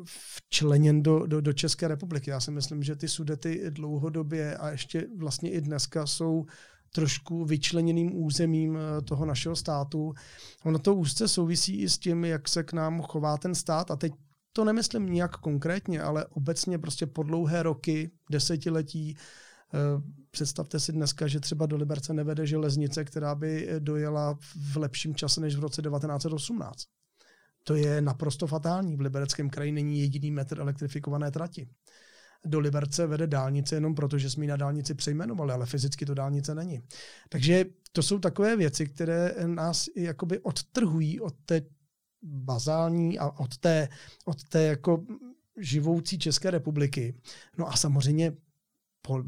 včleněn 0.04 1.02
do, 1.02 1.26
do, 1.26 1.40
do 1.40 1.52
České 1.52 1.88
republiky. 1.88 2.30
Já 2.30 2.40
si 2.40 2.50
myslím, 2.50 2.82
že 2.82 2.96
ty 2.96 3.08
sudety 3.08 3.70
dlouhodobě 3.70 4.56
a 4.56 4.70
ještě 4.70 5.06
vlastně 5.16 5.50
i 5.50 5.60
dneska 5.60 6.06
jsou 6.06 6.46
trošku 6.94 7.44
vyčleněným 7.44 8.16
územím 8.16 8.76
eh, 8.76 9.02
toho 9.02 9.26
našeho 9.26 9.56
státu. 9.56 10.14
Ono 10.64 10.78
to 10.78 10.94
úzce 10.94 11.28
souvisí 11.28 11.80
i 11.80 11.88
s 11.88 11.98
tím, 11.98 12.24
jak 12.24 12.48
se 12.48 12.62
k 12.62 12.72
nám 12.72 13.02
chová 13.02 13.38
ten 13.38 13.54
stát 13.54 13.90
a 13.90 13.96
teď 13.96 14.12
to 14.52 14.64
nemyslím 14.64 15.06
nijak 15.06 15.36
konkrétně, 15.36 16.02
ale 16.02 16.26
obecně 16.26 16.78
prostě 16.78 17.06
po 17.06 17.22
dlouhé 17.22 17.62
roky, 17.62 18.10
desetiletí, 18.30 19.16
eh, 19.74 20.22
Představte 20.34 20.80
si 20.80 20.92
dneska, 20.92 21.26
že 21.26 21.40
třeba 21.40 21.66
do 21.66 21.76
Liberce 21.76 22.14
nevede 22.14 22.46
železnice, 22.46 23.04
která 23.04 23.34
by 23.34 23.68
dojela 23.78 24.38
v 24.72 24.76
lepším 24.76 25.14
čase 25.14 25.40
než 25.40 25.56
v 25.56 25.60
roce 25.60 25.82
1918. 25.82 26.84
To 27.64 27.74
je 27.74 28.00
naprosto 28.00 28.46
fatální. 28.46 28.96
V 28.96 29.00
Libereckém 29.00 29.50
kraji 29.50 29.72
není 29.72 30.00
jediný 30.00 30.30
metr 30.30 30.60
elektrifikované 30.60 31.30
trati. 31.30 31.68
Do 32.44 32.60
Liberce 32.60 33.06
vede 33.06 33.26
dálnice 33.26 33.74
jenom 33.74 33.94
proto, 33.94 34.18
že 34.18 34.30
jsme 34.30 34.44
ji 34.44 34.48
na 34.48 34.56
dálnici 34.56 34.94
přejmenovali, 34.94 35.52
ale 35.52 35.66
fyzicky 35.66 36.06
to 36.06 36.14
dálnice 36.14 36.54
není. 36.54 36.82
Takže 37.28 37.64
to 37.92 38.02
jsou 38.02 38.18
takové 38.18 38.56
věci, 38.56 38.86
které 38.86 39.34
nás 39.46 39.88
jakoby 39.96 40.38
odtrhují 40.38 41.20
od 41.20 41.34
té 41.44 41.62
bazální 42.22 43.18
a 43.18 43.30
od 43.30 43.58
té, 43.58 43.88
od 44.24 44.44
té 44.44 44.62
jako 44.62 45.04
živoucí 45.58 46.18
České 46.18 46.50
republiky. 46.50 47.14
No 47.58 47.68
a 47.68 47.76
samozřejmě 47.76 48.32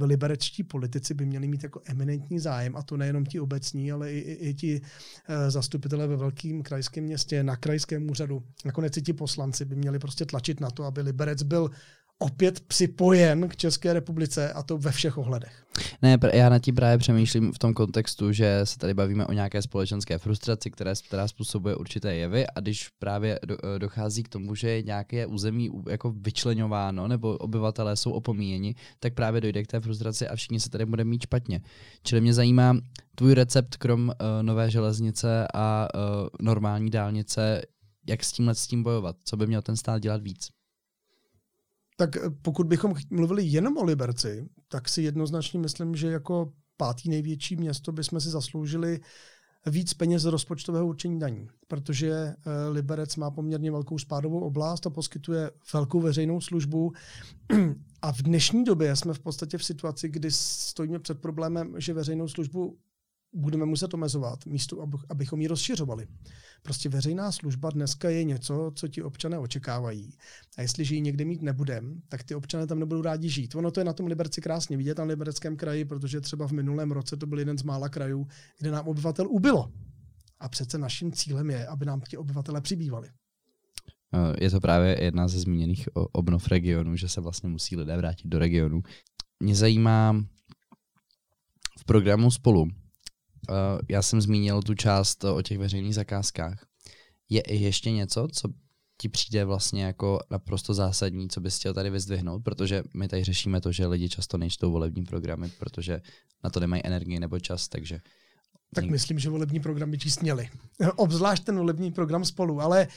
liberečtí 0.00 0.62
politici 0.62 1.14
by 1.14 1.26
měli 1.26 1.48
mít 1.48 1.62
jako 1.62 1.80
eminentní 1.84 2.38
zájem, 2.38 2.76
a 2.76 2.82
to 2.82 2.96
nejenom 2.96 3.26
ti 3.26 3.40
obecní, 3.40 3.92
ale 3.92 4.12
i, 4.12 4.18
i, 4.18 4.48
i 4.48 4.54
ti 4.54 4.80
e, 5.28 5.50
zastupitelé 5.50 6.06
ve 6.06 6.16
velkém 6.16 6.62
krajském 6.62 7.04
městě, 7.04 7.42
na 7.42 7.56
krajském 7.56 8.10
úřadu, 8.10 8.42
nakonec 8.64 8.96
i 8.96 9.02
ti 9.02 9.12
poslanci 9.12 9.64
by 9.64 9.76
měli 9.76 9.98
prostě 9.98 10.26
tlačit 10.26 10.60
na 10.60 10.70
to, 10.70 10.84
aby 10.84 11.00
Liberec 11.00 11.42
byl 11.42 11.70
opět 12.18 12.60
připojen 12.60 13.48
k 13.48 13.56
České 13.56 13.92
republice 13.92 14.52
a 14.52 14.62
to 14.62 14.78
ve 14.78 14.90
všech 14.90 15.18
ohledech. 15.18 15.64
Ne, 16.02 16.18
já 16.32 16.48
na 16.48 16.58
tím 16.58 16.74
právě 16.74 16.98
přemýšlím 16.98 17.52
v 17.52 17.58
tom 17.58 17.74
kontextu, 17.74 18.32
že 18.32 18.60
se 18.64 18.78
tady 18.78 18.94
bavíme 18.94 19.26
o 19.26 19.32
nějaké 19.32 19.62
společenské 19.62 20.18
frustraci, 20.18 20.70
které, 20.70 20.92
která 21.08 21.28
způsobuje 21.28 21.76
určité 21.76 22.14
jevy 22.14 22.46
a 22.46 22.60
když 22.60 22.88
právě 22.98 23.38
eh, 23.42 23.78
dochází 23.78 24.22
k 24.22 24.28
tomu, 24.28 24.54
že 24.54 24.70
je 24.70 24.82
nějaké 24.82 25.26
území 25.26 25.70
jako 25.90 26.12
vyčleňováno 26.16 27.08
nebo 27.08 27.36
obyvatelé 27.36 27.96
jsou 27.96 28.12
opomíjeni, 28.12 28.74
tak 29.00 29.14
právě 29.14 29.40
dojde 29.40 29.62
k 29.62 29.66
té 29.66 29.80
frustraci 29.80 30.28
a 30.28 30.36
všichni 30.36 30.60
se 30.60 30.70
tady 30.70 30.86
bude 30.86 31.04
mít 31.04 31.22
špatně. 31.22 31.60
Čili 32.02 32.20
mě 32.20 32.34
zajímá 32.34 32.76
tvůj 33.14 33.34
recept 33.34 33.76
krom 33.76 34.08
uh, 34.08 34.14
nové 34.42 34.70
železnice 34.70 35.46
a 35.54 35.88
uh, 35.94 36.28
normální 36.40 36.90
dálnice, 36.90 37.62
jak 38.08 38.24
s 38.24 38.32
tímhle 38.32 38.54
s 38.54 38.66
tím 38.66 38.82
bojovat, 38.82 39.16
co 39.24 39.36
by 39.36 39.46
měl 39.46 39.62
ten 39.62 39.76
stát 39.76 40.02
dělat 40.02 40.22
víc 40.22 40.48
tak 41.96 42.16
eh, 42.16 42.20
pokud 42.42 42.66
bychom 42.66 42.94
mluvili 43.10 43.44
jenom 43.44 43.76
o 43.76 43.84
Liberci, 43.84 44.48
tak 44.68 44.88
si 44.88 45.02
jednoznačně 45.02 45.60
myslím, 45.60 45.94
že 45.94 46.10
jako 46.10 46.52
pátý 46.76 47.08
největší 47.08 47.56
město 47.56 47.92
bychom 47.92 48.20
si 48.20 48.30
zasloužili 48.30 49.00
víc 49.66 49.94
peněz 49.94 50.22
z 50.22 50.24
rozpočtového 50.24 50.86
určení 50.86 51.18
daní, 51.18 51.48
protože 51.68 52.10
eh, 52.10 52.34
Liberec 52.68 53.16
má 53.16 53.30
poměrně 53.30 53.70
velkou 53.70 53.98
spádovou 53.98 54.40
oblast 54.40 54.86
a 54.86 54.90
poskytuje 54.90 55.50
velkou 55.72 56.00
veřejnou 56.00 56.40
službu. 56.40 56.92
A 58.02 58.12
v 58.12 58.22
dnešní 58.22 58.64
době 58.64 58.96
jsme 58.96 59.14
v 59.14 59.18
podstatě 59.18 59.58
v 59.58 59.64
situaci, 59.64 60.08
kdy 60.08 60.30
stojíme 60.30 60.98
před 60.98 61.20
problémem, 61.20 61.74
že 61.80 61.94
veřejnou 61.94 62.28
službu 62.28 62.78
budeme 63.34 63.64
muset 63.64 63.94
omezovat, 63.94 64.46
místo 64.46 64.88
abychom 65.08 65.40
ji 65.40 65.46
rozšiřovali. 65.46 66.06
Prostě 66.62 66.88
veřejná 66.88 67.32
služba 67.32 67.70
dneska 67.70 68.10
je 68.10 68.24
něco, 68.24 68.72
co 68.74 68.88
ti 68.88 69.02
občané 69.02 69.38
očekávají. 69.38 70.10
A 70.58 70.62
jestliže 70.62 70.94
ji 70.94 71.00
někde 71.00 71.24
mít 71.24 71.42
nebudem, 71.42 72.02
tak 72.08 72.22
ty 72.22 72.34
občané 72.34 72.66
tam 72.66 72.78
nebudou 72.78 73.02
rádi 73.02 73.28
žít. 73.28 73.54
Ono 73.54 73.70
to 73.70 73.80
je 73.80 73.84
na 73.84 73.92
tom 73.92 74.06
Liberci 74.06 74.40
krásně 74.40 74.76
vidět, 74.76 74.98
na 74.98 75.04
Libereckém 75.04 75.56
kraji, 75.56 75.84
protože 75.84 76.20
třeba 76.20 76.48
v 76.48 76.52
minulém 76.52 76.90
roce 76.90 77.16
to 77.16 77.26
byl 77.26 77.38
jeden 77.38 77.58
z 77.58 77.62
mála 77.62 77.88
krajů, 77.88 78.26
kde 78.58 78.70
nám 78.70 78.88
obyvatel 78.88 79.26
ubylo. 79.28 79.72
A 80.40 80.48
přece 80.48 80.78
naším 80.78 81.12
cílem 81.12 81.50
je, 81.50 81.66
aby 81.66 81.86
nám 81.86 82.00
ti 82.00 82.16
obyvatele 82.16 82.60
přibývali. 82.60 83.08
Je 84.40 84.50
to 84.50 84.60
právě 84.60 85.04
jedna 85.04 85.28
ze 85.28 85.40
zmíněných 85.40 85.88
obnov 86.12 86.48
regionu, 86.48 86.96
že 86.96 87.08
se 87.08 87.20
vlastně 87.20 87.48
musí 87.48 87.76
lidé 87.76 87.96
vrátit 87.96 88.28
do 88.28 88.38
regionu. 88.38 88.82
Mě 89.40 89.54
zajímá 89.54 90.24
v 91.80 91.84
programu 91.84 92.30
spolu, 92.30 92.66
já 93.88 94.02
jsem 94.02 94.20
zmínil 94.20 94.62
tu 94.62 94.74
část 94.74 95.24
o 95.24 95.42
těch 95.42 95.58
veřejných 95.58 95.94
zakázkách. 95.94 96.66
Je 97.28 97.42
ještě 97.54 97.90
něco, 97.90 98.28
co 98.32 98.48
ti 99.00 99.08
přijde 99.08 99.44
vlastně 99.44 99.84
jako 99.84 100.20
naprosto 100.30 100.74
zásadní, 100.74 101.28
co 101.28 101.40
bys 101.40 101.58
chtěl 101.58 101.74
tady 101.74 101.90
vyzdvihnout, 101.90 102.44
protože 102.44 102.82
my 102.94 103.08
tady 103.08 103.24
řešíme 103.24 103.60
to, 103.60 103.72
že 103.72 103.86
lidi 103.86 104.08
často 104.08 104.38
nejsou 104.38 104.72
volební 104.72 105.04
programy, 105.04 105.50
protože 105.58 106.00
na 106.44 106.50
to 106.50 106.60
nemají 106.60 106.86
energii 106.86 107.20
nebo 107.20 107.40
čas, 107.40 107.68
takže... 107.68 108.00
Tak 108.74 108.84
myslím, 108.84 109.18
že 109.18 109.30
volební 109.30 109.60
programy 109.60 109.98
číst 109.98 110.22
měli. 110.22 110.48
Obzvlášť 110.96 111.44
ten 111.44 111.56
volební 111.56 111.92
program 111.92 112.24
spolu, 112.24 112.60
ale 112.60 112.88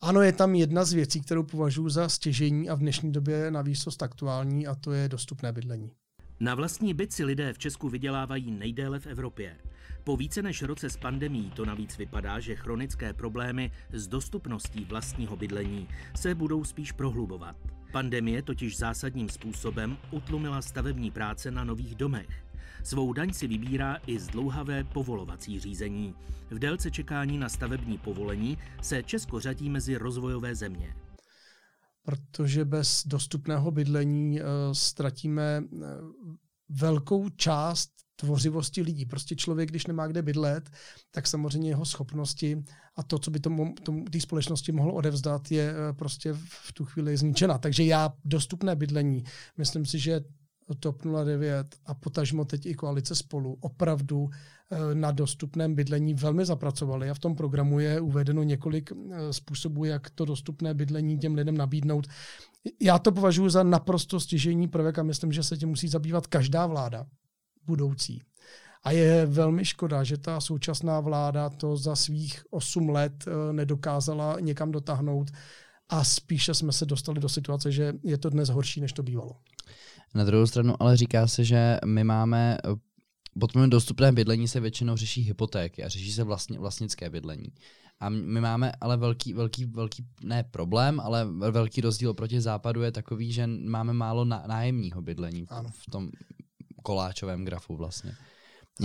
ano, 0.00 0.22
je 0.22 0.32
tam 0.32 0.54
jedna 0.54 0.84
z 0.84 0.92
věcí, 0.92 1.20
kterou 1.20 1.42
považuji 1.42 1.88
za 1.88 2.08
stěžení 2.08 2.68
a 2.68 2.74
v 2.74 2.78
dnešní 2.78 3.12
době 3.12 3.50
na 3.50 3.62
výsost 3.62 4.02
aktuální 4.02 4.66
a 4.66 4.74
to 4.74 4.92
je 4.92 5.08
dostupné 5.08 5.52
bydlení. 5.52 5.90
Na 6.42 6.54
vlastní 6.54 6.94
si 7.08 7.24
lidé 7.24 7.52
v 7.52 7.58
Česku 7.58 7.88
vydělávají 7.88 8.50
nejdéle 8.50 9.00
v 9.00 9.06
Evropě. 9.06 9.56
Po 10.04 10.16
více 10.16 10.42
než 10.42 10.62
roce 10.62 10.90
s 10.90 10.96
pandemí 10.96 11.52
to 11.54 11.64
navíc 11.64 11.98
vypadá, 11.98 12.40
že 12.40 12.54
chronické 12.54 13.12
problémy 13.12 13.70
s 13.92 14.08
dostupností 14.08 14.84
vlastního 14.84 15.36
bydlení 15.36 15.88
se 16.16 16.34
budou 16.34 16.64
spíš 16.64 16.92
prohlubovat. 16.92 17.56
Pandemie 17.92 18.42
totiž 18.42 18.78
zásadním 18.78 19.28
způsobem 19.28 19.98
utlumila 20.10 20.62
stavební 20.62 21.10
práce 21.10 21.50
na 21.50 21.64
nových 21.64 21.94
domech. 21.94 22.44
Svou 22.82 23.12
daň 23.12 23.32
si 23.32 23.46
vybírá 23.46 23.96
i 24.06 24.18
zdlouhavé 24.18 24.84
povolovací 24.84 25.60
řízení. 25.60 26.14
V 26.50 26.58
délce 26.58 26.90
čekání 26.90 27.38
na 27.38 27.48
stavební 27.48 27.98
povolení 27.98 28.58
se 28.82 29.02
Česko 29.02 29.40
řadí 29.40 29.70
mezi 29.70 29.96
rozvojové 29.96 30.54
země 30.54 30.94
protože 32.02 32.64
bez 32.64 33.02
dostupného 33.06 33.70
bydlení 33.70 34.40
uh, 34.40 34.46
ztratíme 34.72 35.62
uh, 35.70 35.80
velkou 36.68 37.28
část 37.28 37.90
tvořivosti 38.16 38.82
lidí. 38.82 39.06
Prostě 39.06 39.36
člověk, 39.36 39.68
když 39.68 39.86
nemá 39.86 40.06
kde 40.06 40.22
bydlet, 40.22 40.70
tak 41.10 41.26
samozřejmě 41.26 41.70
jeho 41.70 41.84
schopnosti 41.84 42.64
a 42.96 43.02
to, 43.02 43.18
co 43.18 43.30
by 43.30 43.40
tomu, 43.40 43.74
tomu 43.82 44.04
té 44.04 44.20
společnosti 44.20 44.72
mohlo 44.72 44.94
odevzdat, 44.94 45.50
je 45.50 45.72
uh, 45.72 45.96
prostě 45.96 46.32
v 46.44 46.72
tu 46.72 46.84
chvíli 46.84 47.16
zničena. 47.16 47.58
Takže 47.58 47.84
já 47.84 48.12
dostupné 48.24 48.76
bydlení, 48.76 49.24
myslím 49.56 49.86
si, 49.86 49.98
že 49.98 50.20
TOP 50.74 51.02
09 51.24 51.76
a 51.86 51.94
potažmo 51.94 52.44
teď 52.44 52.66
i 52.66 52.74
koalice 52.74 53.14
spolu 53.14 53.58
opravdu 53.60 54.30
eh, 54.32 54.36
na 54.94 55.10
dostupném 55.10 55.74
bydlení 55.74 56.14
velmi 56.14 56.44
zapracovali 56.44 57.10
a 57.10 57.14
v 57.14 57.18
tom 57.18 57.34
programu 57.34 57.80
je 57.80 58.00
uvedeno 58.00 58.42
několik 58.42 58.92
eh, 58.92 59.32
způsobů, 59.32 59.84
jak 59.84 60.10
to 60.10 60.24
dostupné 60.24 60.74
bydlení 60.74 61.18
těm 61.18 61.34
lidem 61.34 61.56
nabídnout. 61.56 62.06
Já 62.80 62.98
to 62.98 63.12
považuji 63.12 63.48
za 63.48 63.62
naprosto 63.62 64.20
stěžení 64.20 64.68
prvek 64.68 64.98
a 64.98 65.02
myslím, 65.02 65.32
že 65.32 65.42
se 65.42 65.56
tím 65.56 65.68
musí 65.68 65.88
zabývat 65.88 66.26
každá 66.26 66.66
vláda 66.66 67.06
budoucí. 67.66 68.22
A 68.82 68.90
je 68.90 69.26
velmi 69.26 69.64
škoda, 69.64 70.04
že 70.04 70.16
ta 70.16 70.40
současná 70.40 71.00
vláda 71.00 71.50
to 71.50 71.76
za 71.76 71.96
svých 71.96 72.42
8 72.50 72.88
let 72.88 73.24
eh, 73.26 73.52
nedokázala 73.52 74.40
někam 74.40 74.72
dotáhnout 74.72 75.30
a 75.88 76.04
spíše 76.04 76.54
jsme 76.54 76.72
se 76.72 76.86
dostali 76.86 77.20
do 77.20 77.28
situace, 77.28 77.72
že 77.72 77.92
je 78.02 78.18
to 78.18 78.30
dnes 78.30 78.48
horší, 78.48 78.80
než 78.80 78.92
to 78.92 79.02
bývalo. 79.02 79.36
Na 80.14 80.24
druhou 80.24 80.46
stranu 80.46 80.74
ale 80.80 80.96
říká 80.96 81.26
se, 81.26 81.44
že 81.44 81.78
my 81.86 82.04
máme 82.04 82.58
pod 83.38 83.52
dostupné 83.56 84.12
bydlení 84.12 84.48
se 84.48 84.60
většinou 84.60 84.96
řeší 84.96 85.22
hypotéky 85.22 85.84
a 85.84 85.88
řeší 85.88 86.12
se 86.12 86.24
vlastně, 86.24 86.58
vlastnické 86.58 87.10
bydlení. 87.10 87.52
A 88.00 88.08
my 88.08 88.40
máme 88.40 88.72
ale 88.80 88.96
velký, 88.96 89.32
velký, 89.32 89.64
velký, 89.64 90.06
ne 90.22 90.44
problém, 90.44 91.00
ale 91.00 91.24
velký 91.50 91.80
rozdíl 91.80 92.10
oproti 92.10 92.40
západu 92.40 92.82
je 92.82 92.92
takový, 92.92 93.32
že 93.32 93.46
máme 93.46 93.92
málo 93.92 94.24
nájemního 94.24 95.02
bydlení 95.02 95.44
ano. 95.48 95.68
v 95.72 95.90
tom 95.90 96.10
koláčovém 96.82 97.44
grafu 97.44 97.76
vlastně. 97.76 98.16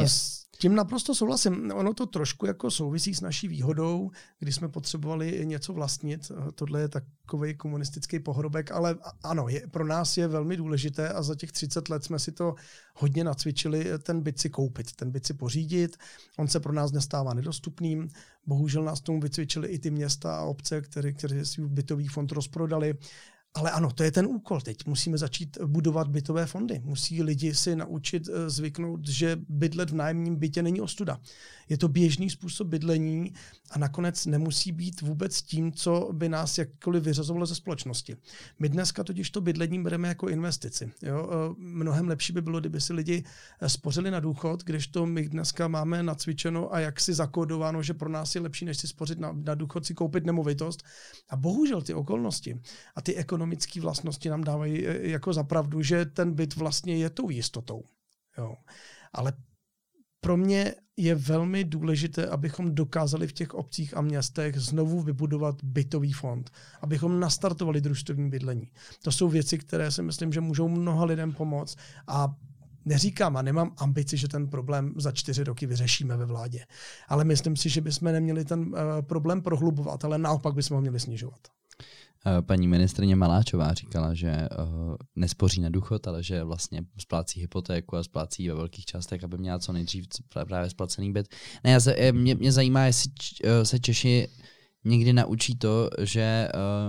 Je. 0.02 0.10
S 0.10 0.46
tím 0.58 0.76
naprosto 0.76 1.16
souhlasím. 1.16 1.72
Ono 1.76 1.94
to 1.94 2.06
trošku 2.06 2.46
jako 2.46 2.72
souvisí 2.72 3.16
s 3.16 3.22
naší 3.22 3.48
výhodou, 3.48 4.12
kdy 4.40 4.54
jsme 4.54 4.70
potřebovali 4.70 5.42
něco 5.44 5.74
vlastnit. 5.74 6.32
Tohle 6.56 6.82
je 6.82 6.88
takový 6.88 7.56
komunistický 7.56 8.20
pohrobek, 8.20 8.72
ale 8.72 8.96
ano, 9.24 9.48
je, 9.48 9.68
pro 9.68 9.88
nás 9.88 10.18
je 10.18 10.28
velmi 10.28 10.58
důležité 10.58 11.10
a 11.10 11.24
za 11.24 11.36
těch 11.36 11.52
30 11.52 11.90
let 11.90 12.04
jsme 12.04 12.20
si 12.20 12.32
to 12.32 12.56
hodně 12.96 13.24
nacvičili, 13.24 13.86
ten 14.04 14.22
byt 14.22 14.40
si 14.40 14.50
koupit, 14.50 14.96
ten 14.96 15.12
byt 15.12 15.26
si 15.26 15.34
pořídit. 15.34 15.98
On 16.38 16.48
se 16.48 16.60
pro 16.60 16.74
nás 16.74 16.92
nestává 16.92 17.34
nedostupným. 17.34 18.10
Bohužel 18.46 18.84
nás 18.84 19.02
tomu 19.02 19.22
vycvičili 19.22 19.68
i 19.68 19.80
ty 19.80 19.92
města 19.92 20.38
a 20.38 20.44
obce, 20.44 20.82
které, 20.82 21.12
které 21.12 21.44
bytový 21.60 22.08
fond 22.08 22.32
rozprodali. 22.32 22.96
Ale 23.56 23.72
ano, 23.72 23.92
to 23.92 24.04
je 24.04 24.12
ten 24.12 24.26
úkol 24.26 24.62
teď. 24.62 24.86
Musíme 24.86 25.18
začít 25.18 25.58
budovat 25.66 26.08
bytové 26.08 26.46
fondy. 26.46 26.82
Musí 26.84 27.24
lidi 27.24 27.56
si 27.56 27.76
naučit 27.76 28.30
eh, 28.30 28.50
zvyknout, 28.50 29.08
že 29.08 29.38
bydlet 29.50 29.90
v 29.90 29.96
nájemním 29.96 30.36
bytě 30.36 30.64
není 30.64 30.82
ostuda. 30.82 31.20
Je 31.70 31.78
to 31.78 31.88
běžný 31.88 32.30
způsob 32.30 32.68
bydlení 32.68 33.34
a 33.72 33.80
nakonec 33.80 34.26
nemusí 34.26 34.72
být 34.72 35.02
vůbec 35.02 35.42
tím, 35.42 35.72
co 35.72 36.10
by 36.12 36.30
nás 36.30 36.58
jakkoliv 36.58 37.04
vyřazovalo 37.04 37.46
ze 37.46 37.56
společnosti. 37.56 38.16
My 38.60 38.70
dneska 38.70 39.04
totiž 39.04 39.30
to 39.30 39.42
bydlení 39.42 39.84
bereme 39.84 40.08
jako 40.08 40.30
investici. 40.30 40.92
Jo? 41.02 41.30
Eh, 41.32 41.56
mnohem 41.58 42.08
lepší 42.08 42.34
by 42.34 42.42
bylo, 42.42 42.60
kdyby 42.60 42.82
si 42.82 42.94
lidi 42.94 43.24
eh, 43.62 43.70
spořili 43.70 44.12
na 44.12 44.20
důchod, 44.20 44.64
když 44.64 44.88
to 44.88 45.06
my 45.06 45.30
dneska 45.30 45.68
máme 45.68 46.04
nacvičeno 46.04 46.74
a 46.74 46.80
jak 46.80 47.00
si 47.00 47.14
zakódováno, 47.14 47.84
že 47.84 47.94
pro 47.94 48.10
nás 48.10 48.36
je 48.36 48.42
lepší, 48.42 48.66
než 48.66 48.78
si 48.78 48.88
spořit 48.88 49.20
na, 49.20 49.32
na 49.32 49.56
důchod, 49.56 49.86
si 49.86 49.94
koupit 49.94 50.26
nemovitost. 50.26 50.84
A 51.30 51.36
bohužel 51.36 51.82
ty 51.82 51.94
okolnosti 51.94 52.62
a 52.96 53.02
ty 53.02 53.16
ekonomické 53.16 53.45
vlastnosti 53.80 54.30
nám 54.30 54.44
dávají 54.44 54.88
eh, 54.88 55.08
jako 55.08 55.34
zapravdu, 55.34 55.82
že 55.82 56.06
ten 56.06 56.34
byt 56.34 56.56
vlastně 56.56 56.98
je 56.98 57.10
tou 57.10 57.30
jistotou. 57.30 57.84
Jo. 58.38 58.56
Ale 59.14 59.34
pro 60.22 60.38
mě 60.38 60.74
je 60.98 61.16
velmi 61.16 61.64
důležité, 61.64 62.28
abychom 62.28 62.76
dokázali 62.76 63.28
v 63.28 63.34
těch 63.34 63.54
obcích 63.54 63.98
a 63.98 64.02
městech 64.02 64.60
znovu 64.60 65.02
vybudovat 65.02 65.64
bytový 65.64 66.14
fond, 66.14 66.52
abychom 66.82 67.20
nastartovali 67.20 67.82
družstevní 67.82 68.30
bydlení. 68.30 68.72
To 69.04 69.12
jsou 69.12 69.30
věci, 69.30 69.58
které 69.58 69.92
si 69.92 70.04
myslím, 70.04 70.34
že 70.34 70.42
můžou 70.42 70.68
mnoha 70.68 71.06
lidem 71.06 71.34
pomoct 71.34 71.78
a 72.08 72.36
neříkám 72.86 73.38
a 73.38 73.42
nemám 73.42 73.74
ambici, 73.78 74.18
že 74.18 74.28
ten 74.28 74.48
problém 74.48 74.94
za 74.98 75.12
čtyři 75.12 75.44
roky 75.44 75.66
vyřešíme 75.66 76.18
ve 76.18 76.26
vládě. 76.26 76.66
Ale 77.08 77.24
myslím 77.24 77.56
si, 77.56 77.70
že 77.70 77.82
bychom 77.82 78.12
neměli 78.12 78.46
ten 78.46 78.60
uh, 78.60 78.76
problém 79.02 79.42
prohlubovat, 79.42 80.06
ale 80.06 80.18
naopak 80.18 80.54
bychom 80.54 80.76
ho 80.76 80.82
měli 80.82 81.00
snižovat. 81.00 81.40
Eh, 82.28 82.42
paní 82.42 82.68
ministrině 82.68 83.16
Maláčová 83.16 83.74
říkala, 83.74 84.14
že 84.14 84.48
uh, 84.60 84.96
nespoří 85.16 85.62
na 85.62 85.70
důchod, 85.70 86.08
ale 86.08 86.24
že 86.24 86.44
vlastně 86.44 86.82
splácí 86.98 87.42
hypotéku 87.42 87.96
a 87.96 88.04
splácí 88.04 88.50
ve 88.50 88.56
velkých 88.56 88.86
částech, 88.86 89.24
aby 89.24 89.38
měla 89.38 89.60
co 89.60 89.74
nejdřív 89.74 90.06
právě 90.48 90.70
splacený 90.70 91.12
byt. 91.12 91.28
Ne, 91.64 91.72
já 91.72 91.80
se, 91.80 92.12
mě, 92.12 92.36
mě 92.36 92.52
zajímá, 92.52 92.86
jestli 92.86 93.12
se 93.64 93.80
Češi 93.80 94.28
někdy 94.86 95.14
naučí 95.14 95.56
to, 95.56 95.90
že 96.02 96.48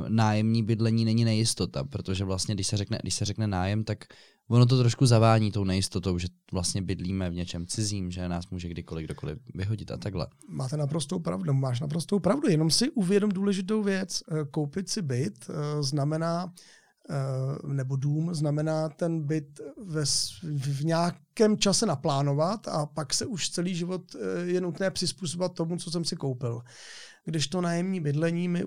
nájemní 0.09 0.63
bydlení 0.63 1.05
není 1.05 1.25
nejistota, 1.25 1.85
protože 1.85 2.25
vlastně, 2.25 2.55
když 2.55 2.67
se 2.67 2.77
řekne, 2.77 2.99
když 3.03 3.15
se 3.15 3.25
řekne 3.25 3.47
nájem, 3.47 3.85
tak 3.85 4.05
ono 4.49 4.67
to 4.67 4.79
trošku 4.79 5.07
zavání 5.07 5.53
tou 5.53 5.65
nejistotou, 5.65 6.19
že 6.19 6.29
vlastně 6.53 6.83
bydlíme 6.83 7.31
v 7.31 7.35
něčem 7.35 7.67
cizím, 7.67 8.11
že 8.11 8.29
nás 8.29 8.51
může 8.51 8.69
kdykoliv 8.69 9.05
kdokoliv 9.05 9.39
vyhodit 9.55 9.91
a 9.91 9.97
takhle. 9.97 10.27
Máte 10.49 10.77
naprostou 10.77 11.19
pravdu, 11.19 11.55
máš 11.55 11.81
naprostou 11.81 12.19
pravdu, 12.19 12.49
jenom 12.49 12.71
si 12.71 12.91
uvědom 12.91 13.31
důležitou 13.31 13.83
věc. 13.83 14.23
Eh, 14.33 14.45
koupit 14.51 14.89
si 14.89 15.03
byt 15.03 15.51
eh, 15.51 15.83
znamená 15.83 16.53
nebo 17.67 17.97
dům, 17.97 18.35
znamená 18.35 18.89
ten 18.89 19.27
byt 19.27 19.61
ve, 19.87 20.05
v 20.43 20.85
nějakém 20.85 21.59
čase 21.59 21.87
naplánovat 21.87 22.69
a 22.69 22.87
pak 22.87 23.15
se 23.15 23.27
už 23.27 23.51
celý 23.51 23.75
život 23.75 24.03
je 24.45 24.61
nutné 24.61 24.91
přizpůsobovat 24.91 25.55
tomu, 25.55 25.77
co 25.77 25.91
jsem 25.91 26.05
si 26.05 26.17
koupil 26.17 26.63
když 27.27 27.49
to 27.49 27.61
nájemní 27.61 28.01
bydlení 28.01 28.49
mi 28.49 28.65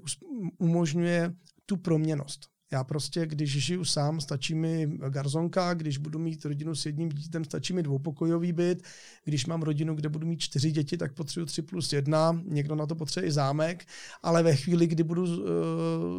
umožňuje 0.57 1.33
tu 1.65 1.77
proměnost. 1.77 2.47
Já 2.71 2.83
prostě, 2.83 3.25
když 3.25 3.65
žiju 3.65 3.85
sám, 3.85 4.21
stačí 4.21 4.55
mi 4.55 4.87
garzonka, 5.09 5.73
když 5.73 5.97
budu 5.97 6.19
mít 6.19 6.45
rodinu 6.45 6.75
s 6.75 6.85
jedním 6.85 7.09
dítětem, 7.09 7.45
stačí 7.45 7.73
mi 7.73 7.83
dvoupokojový 7.83 8.53
byt, 8.53 8.83
když 9.23 9.45
mám 9.45 9.61
rodinu, 9.61 9.95
kde 9.95 10.09
budu 10.09 10.27
mít 10.27 10.39
čtyři 10.39 10.71
děti, 10.71 10.97
tak 10.97 11.13
potřebuji 11.13 11.45
tři 11.45 11.61
plus 11.61 11.93
jedna, 11.93 12.41
někdo 12.45 12.75
na 12.75 12.85
to 12.85 12.95
potřebuje 12.95 13.29
i 13.29 13.31
zámek, 13.31 13.85
ale 14.23 14.43
ve 14.43 14.55
chvíli, 14.55 14.87
kdy 14.87 15.03
budu 15.03 15.23
uh, 15.23 15.39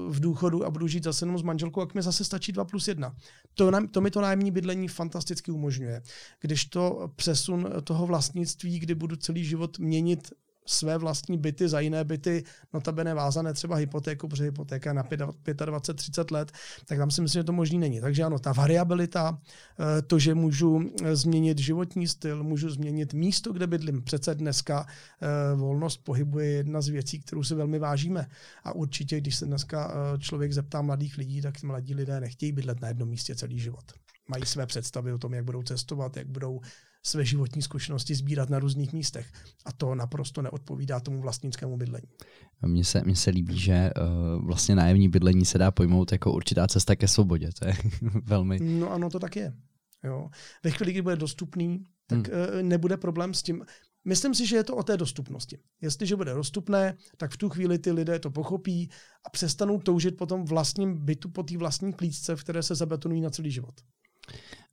v 0.09 0.21
důchodu 0.21 0.67
a 0.67 0.71
budu 0.71 0.87
žít 0.87 1.05
zase 1.05 1.25
jenom 1.25 1.39
s 1.39 1.43
manželkou, 1.43 1.87
tak 1.87 1.95
mi 1.95 2.03
zase 2.03 2.25
stačí 2.25 2.53
dva 2.53 2.65
plus 2.65 2.89
jedna. 2.89 3.17
To, 3.55 3.71
to 3.91 4.01
mi 4.01 4.11
to 4.11 4.21
nájemní 4.21 4.51
bydlení 4.51 4.89
fantasticky 4.89 5.51
umožňuje. 5.51 6.03
Když 6.41 6.65
to 6.65 7.13
přesun 7.17 7.69
toho 7.85 8.07
vlastnictví, 8.07 8.79
kdy 8.79 8.95
budu 8.95 9.17
celý 9.17 9.45
život 9.45 9.79
měnit 9.79 10.33
své 10.71 10.99
vlastní 10.99 11.39
byty 11.39 11.69
za 11.69 11.81
jiné 11.81 12.05
byty, 12.05 12.45
notabene 12.75 13.15
vázané 13.15 13.53
třeba 13.53 13.77
hypotéku, 13.77 14.29
protože 14.29 14.45
hypotéka 14.45 14.93
na 14.93 15.03
25-30 15.03 16.33
let, 16.33 16.53
tak 16.87 16.99
tam 16.99 17.11
si 17.11 17.23
myslím, 17.23 17.41
že 17.41 17.45
to 17.45 17.53
možný 17.53 17.79
není. 17.79 18.01
Takže 18.01 18.25
ano, 18.25 18.39
ta 18.39 18.53
variabilita, 18.53 19.39
eh, 19.39 20.03
to, 20.03 20.19
že 20.19 20.35
můžu 20.35 20.81
eh, 21.03 21.17
změnit 21.17 21.59
životní 21.59 22.09
styl, 22.09 22.45
můžu 22.45 22.71
změnit 22.71 23.15
místo, 23.15 23.53
kde 23.53 23.67
bydlím. 23.67 24.03
Přece 24.03 24.35
dneska 24.35 24.87
eh, 24.87 25.57
volnost 25.57 25.97
pohybu 26.05 26.39
je 26.39 26.47
jedna 26.47 26.81
z 26.81 26.89
věcí, 26.89 27.21
kterou 27.21 27.43
si 27.45 27.55
velmi 27.55 27.79
vážíme. 27.79 28.27
A 28.65 28.73
určitě, 28.73 29.21
když 29.21 29.37
se 29.37 29.47
dneska 29.47 29.93
člověk 30.19 30.53
zeptá 30.53 30.83
mladých 30.83 31.19
lidí, 31.19 31.43
tak 31.43 31.63
mladí 31.63 31.95
lidé 31.95 32.21
nechtějí 32.21 32.53
bydlet 32.53 32.81
na 32.81 32.89
jednom 32.89 33.09
místě 33.09 33.35
celý 33.35 33.59
život. 33.59 33.85
Mají 34.31 34.47
své 34.47 34.67
představy 34.67 35.13
o 35.13 35.19
tom, 35.19 35.35
jak 35.35 35.45
budou 35.45 35.63
cestovat, 35.63 36.17
jak 36.17 36.29
budou 36.29 36.61
své 37.03 37.25
životní 37.25 37.63
zkušenosti 37.63 38.15
sbírat 38.15 38.51
na 38.51 38.59
různých 38.59 38.93
místech. 38.93 39.33
A 39.65 39.73
to 39.73 39.95
naprosto 39.95 40.43
neodpovídá 40.43 41.01
tomu 41.01 41.21
vlastnickému 41.21 41.77
bydlení. 41.77 42.09
Mně 42.67 42.85
se, 42.85 43.03
mně 43.05 43.17
se 43.17 43.31
líbí, 43.31 43.59
že 43.59 43.91
uh, 44.37 44.47
vlastně 44.47 44.75
nájemní 44.75 45.09
bydlení 45.09 45.45
se 45.45 45.59
dá 45.59 45.71
pojmout 45.71 46.13
jako 46.13 46.33
určitá 46.33 46.69
cesta 46.69 46.97
ke 46.97 47.09
svobodě. 47.09 47.51
To 47.59 47.69
je 47.69 47.75
velmi... 48.25 48.61
No 48.61 48.93
ano, 48.93 49.11
to 49.11 49.19
tak 49.19 49.37
je. 49.37 49.53
Jo. 50.05 50.29
Ve 50.65 50.71
chvíli, 50.71 50.93
kdy 50.93 51.03
bude 51.03 51.17
dostupný, 51.17 51.85
tak 52.07 52.29
hmm. 52.29 52.37
uh, 52.37 52.63
nebude 52.63 52.97
problém 52.97 53.35
s 53.35 53.43
tím. 53.43 53.65
Myslím 54.05 54.35
si, 54.35 54.47
že 54.47 54.57
je 54.57 54.65
to 54.65 54.77
o 54.77 54.83
té 54.83 54.97
dostupnosti. 54.97 55.59
Jestliže 55.81 56.17
bude 56.17 56.35
dostupné, 56.35 56.97
tak 57.17 57.31
v 57.31 57.37
tu 57.37 57.49
chvíli 57.49 57.79
ty 57.79 57.93
lidé 57.93 58.19
to 58.19 58.31
pochopí 58.31 58.91
a 59.27 59.31
přestanou 59.31 59.79
toužit 59.79 60.17
po 60.17 60.27
tom 60.27 60.45
vlastním 60.45 61.05
bytu, 61.05 61.29
po 61.29 61.43
té 61.43 61.59
vlastní 61.59 61.93
klíčce, 61.93 62.37
v 62.37 62.45
které 62.45 62.63
se 62.63 62.75
zabetonují 62.75 63.21
na 63.21 63.31
celý 63.31 63.51
život. 63.51 63.75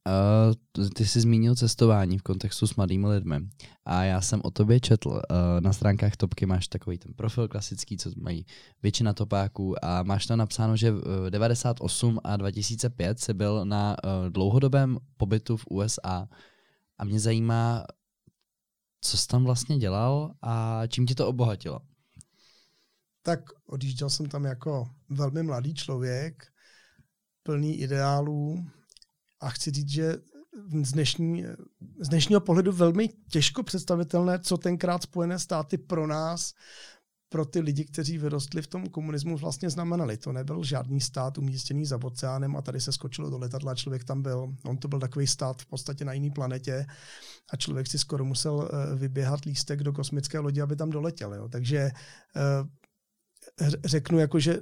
Uh, 0.07 0.89
ty 0.89 1.05
jsi 1.05 1.21
zmínil 1.21 1.55
cestování 1.55 2.17
v 2.17 2.21
kontextu 2.21 2.67
s 2.67 2.75
mladými 2.75 3.07
lidmi 3.07 3.39
a 3.85 4.03
já 4.03 4.21
jsem 4.21 4.41
o 4.43 4.51
tobě 4.51 4.79
četl. 4.79 5.09
Uh, 5.09 5.21
na 5.59 5.73
stránkách 5.73 6.15
Topky 6.15 6.45
máš 6.45 6.67
takový 6.67 6.97
ten 6.97 7.13
profil 7.13 7.47
klasický, 7.47 7.97
co 7.97 8.11
mají 8.17 8.45
většina 8.83 9.13
topáků 9.13 9.85
a 9.85 10.03
máš 10.03 10.25
tam 10.25 10.37
napsáno, 10.37 10.77
že 10.77 10.91
v 10.91 11.29
98 11.29 12.19
a 12.23 12.37
2005 12.37 13.19
jsi 13.19 13.33
byl 13.33 13.65
na 13.65 13.95
uh, 14.03 14.29
dlouhodobém 14.29 14.97
pobytu 15.17 15.57
v 15.57 15.65
USA 15.69 16.27
a 16.97 17.05
mě 17.05 17.19
zajímá, 17.19 17.85
co 19.01 19.17
jsi 19.17 19.27
tam 19.27 19.43
vlastně 19.43 19.77
dělal 19.77 20.33
a 20.41 20.81
čím 20.87 21.05
tě 21.05 21.15
to 21.15 21.27
obohatilo? 21.27 21.81
Tak 23.21 23.39
odjížděl 23.65 24.09
jsem 24.09 24.25
tam 24.25 24.45
jako 24.45 24.89
velmi 25.09 25.43
mladý 25.43 25.73
člověk, 25.73 26.47
plný 27.43 27.79
ideálů, 27.79 28.65
a 29.39 29.49
chci 29.49 29.71
říct, 29.71 29.89
že 29.89 30.17
z, 30.83 30.91
dnešní, 30.91 31.45
z 31.99 32.09
dnešního 32.09 32.41
pohledu 32.41 32.71
velmi 32.71 33.09
těžko 33.29 33.63
představitelné, 33.63 34.39
co 34.39 34.57
tenkrát 34.57 35.03
Spojené 35.03 35.39
státy 35.39 35.77
pro 35.77 36.07
nás, 36.07 36.53
pro 37.29 37.45
ty 37.45 37.59
lidi, 37.59 37.85
kteří 37.85 38.17
vyrostli 38.17 38.61
v 38.61 38.67
tom 38.67 38.89
komunismu, 38.89 39.37
vlastně 39.37 39.69
znamenali. 39.69 40.17
To 40.17 40.31
nebyl 40.31 40.63
žádný 40.63 41.01
stát 41.01 41.37
umístěný 41.37 41.85
za 41.85 41.99
oceánem 42.03 42.55
a 42.55 42.61
tady 42.61 42.81
se 42.81 42.91
skočilo 42.91 43.29
do 43.29 43.37
letadla 43.37 43.75
člověk 43.75 44.03
tam 44.03 44.21
byl. 44.21 44.55
On 44.63 44.77
to 44.77 44.87
byl 44.87 44.99
takový 44.99 45.27
stát 45.27 45.61
v 45.61 45.65
podstatě 45.65 46.05
na 46.05 46.13
jiné 46.13 46.31
planetě 46.31 46.85
a 47.49 47.57
člověk 47.57 47.87
si 47.87 47.99
skoro 47.99 48.25
musel 48.25 48.69
eh, 48.71 48.95
vyběhat 48.95 49.45
lístek 49.45 49.83
do 49.83 49.93
kosmické 49.93 50.39
lodi, 50.39 50.61
aby 50.61 50.75
tam 50.75 50.89
doletěl. 50.89 51.33
Jo. 51.33 51.49
Takže 51.49 51.77
eh, 51.77 53.73
řeknu 53.85 54.19
jako, 54.19 54.39
že 54.39 54.61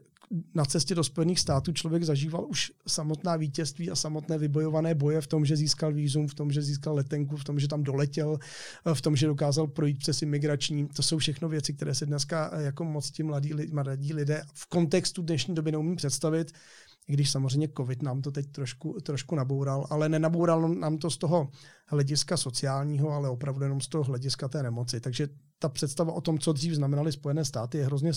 na 0.56 0.66
cestě 0.66 0.96
do 0.96 1.04
Spojených 1.04 1.40
států 1.40 1.72
člověk 1.72 2.04
zažíval 2.04 2.46
už 2.50 2.72
samotná 2.88 3.36
vítězství 3.36 3.92
a 3.92 3.96
samotné 3.96 4.38
vybojované 4.38 4.96
boje 4.96 5.22
v 5.22 5.28
tom, 5.28 5.46
že 5.46 5.56
získal 5.56 5.94
výzum, 5.94 6.28
v 6.28 6.34
tom, 6.34 6.52
že 6.52 6.62
získal 6.62 6.96
letenku, 6.96 7.38
v 7.38 7.44
tom, 7.44 7.60
že 7.60 7.68
tam 7.68 7.84
doletěl, 7.84 8.38
v 8.94 9.02
tom, 9.02 9.16
že 9.16 9.28
dokázal 9.28 9.68
projít 9.68 9.98
přes 9.98 10.22
imigrační. 10.22 10.88
To 10.88 11.04
jsou 11.04 11.18
všechno 11.18 11.50
věci, 11.50 11.74
které 11.74 11.96
se 11.96 12.06
dneska 12.06 12.52
eh, 12.54 12.64
jako 12.64 12.84
moc 12.84 13.12
ti 13.12 13.24
mladí, 13.24 13.54
mladí 13.72 14.14
lidé 14.14 14.44
v 14.54 14.66
kontextu 14.66 15.22
dnešní 15.22 15.56
doby 15.56 15.72
neumí 15.72 15.96
představit 15.96 16.52
i 17.08 17.14
když 17.14 17.32
samozřejmě 17.32 17.70
covid 17.78 18.02
nám 18.02 18.22
to 18.22 18.32
teď 18.32 18.52
trošku, 18.52 18.96
trošku 19.04 19.36
naboural, 19.36 19.88
ale 19.90 20.10
nenaboural 20.10 20.70
nám 20.70 20.98
to 20.98 21.10
z 21.10 21.18
toho 21.18 21.50
hlediska 21.88 22.38
sociálního, 22.38 23.12
ale 23.12 23.30
opravdu 23.30 23.64
jenom 23.64 23.82
z 23.82 23.88
toho 23.88 24.04
hlediska 24.04 24.48
té 24.48 24.64
nemoci. 24.64 25.00
Takže 25.00 25.28
ta 25.60 25.70
představa 25.70 26.14
o 26.14 26.22
tom, 26.22 26.40
co 26.40 26.54
dřív 26.54 26.74
znamenaly 26.74 27.12
Spojené 27.12 27.46
státy, 27.46 27.78
je 27.78 27.86
hrozně, 27.86 28.12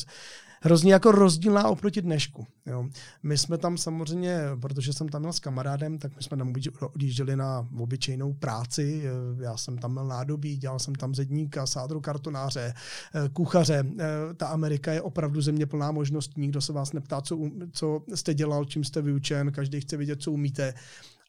hrozně 0.62 0.92
jako 0.92 1.12
rozdílná 1.12 1.68
oproti 1.68 2.02
dnešku. 2.02 2.46
Jo. 2.66 2.88
My 3.22 3.38
jsme 3.38 3.58
tam 3.58 3.78
samozřejmě, 3.78 4.40
protože 4.60 4.92
jsem 4.92 5.08
tam 5.08 5.20
měl 5.20 5.32
s 5.32 5.40
kamarádem, 5.40 5.98
tak 5.98 6.16
my 6.16 6.22
jsme 6.22 6.36
tam 6.36 6.52
odjížděli 6.94 7.36
na 7.36 7.68
obyčejnou 7.78 8.32
práci. 8.32 9.02
Já 9.40 9.56
jsem 9.56 9.78
tam 9.78 9.92
měl 9.92 10.06
nádobí, 10.06 10.56
dělal 10.56 10.78
jsem 10.78 10.94
tam 10.94 11.14
zedníka, 11.14 11.66
sádru 11.66 12.00
kartonáře, 12.00 12.74
eh, 13.14 13.28
kuchaře. 13.28 13.84
Eh, 13.98 14.34
ta 14.34 14.46
Amerika 14.46 14.92
je 14.92 15.02
opravdu 15.02 15.40
země 15.40 15.66
plná 15.66 15.92
možností. 15.92 16.40
Nikdo 16.40 16.60
se 16.60 16.72
vás 16.72 16.92
neptá, 16.92 17.20
co, 17.20 17.38
co 17.72 18.02
jste 18.14 18.34
dělal, 18.34 18.64
čím 18.64 18.84
jste 18.84 19.02
vyučen, 19.02 19.52
každý 19.52 19.80
chce 19.80 19.96
vědět, 19.96 20.22
co 20.22 20.32
umíte. 20.32 20.74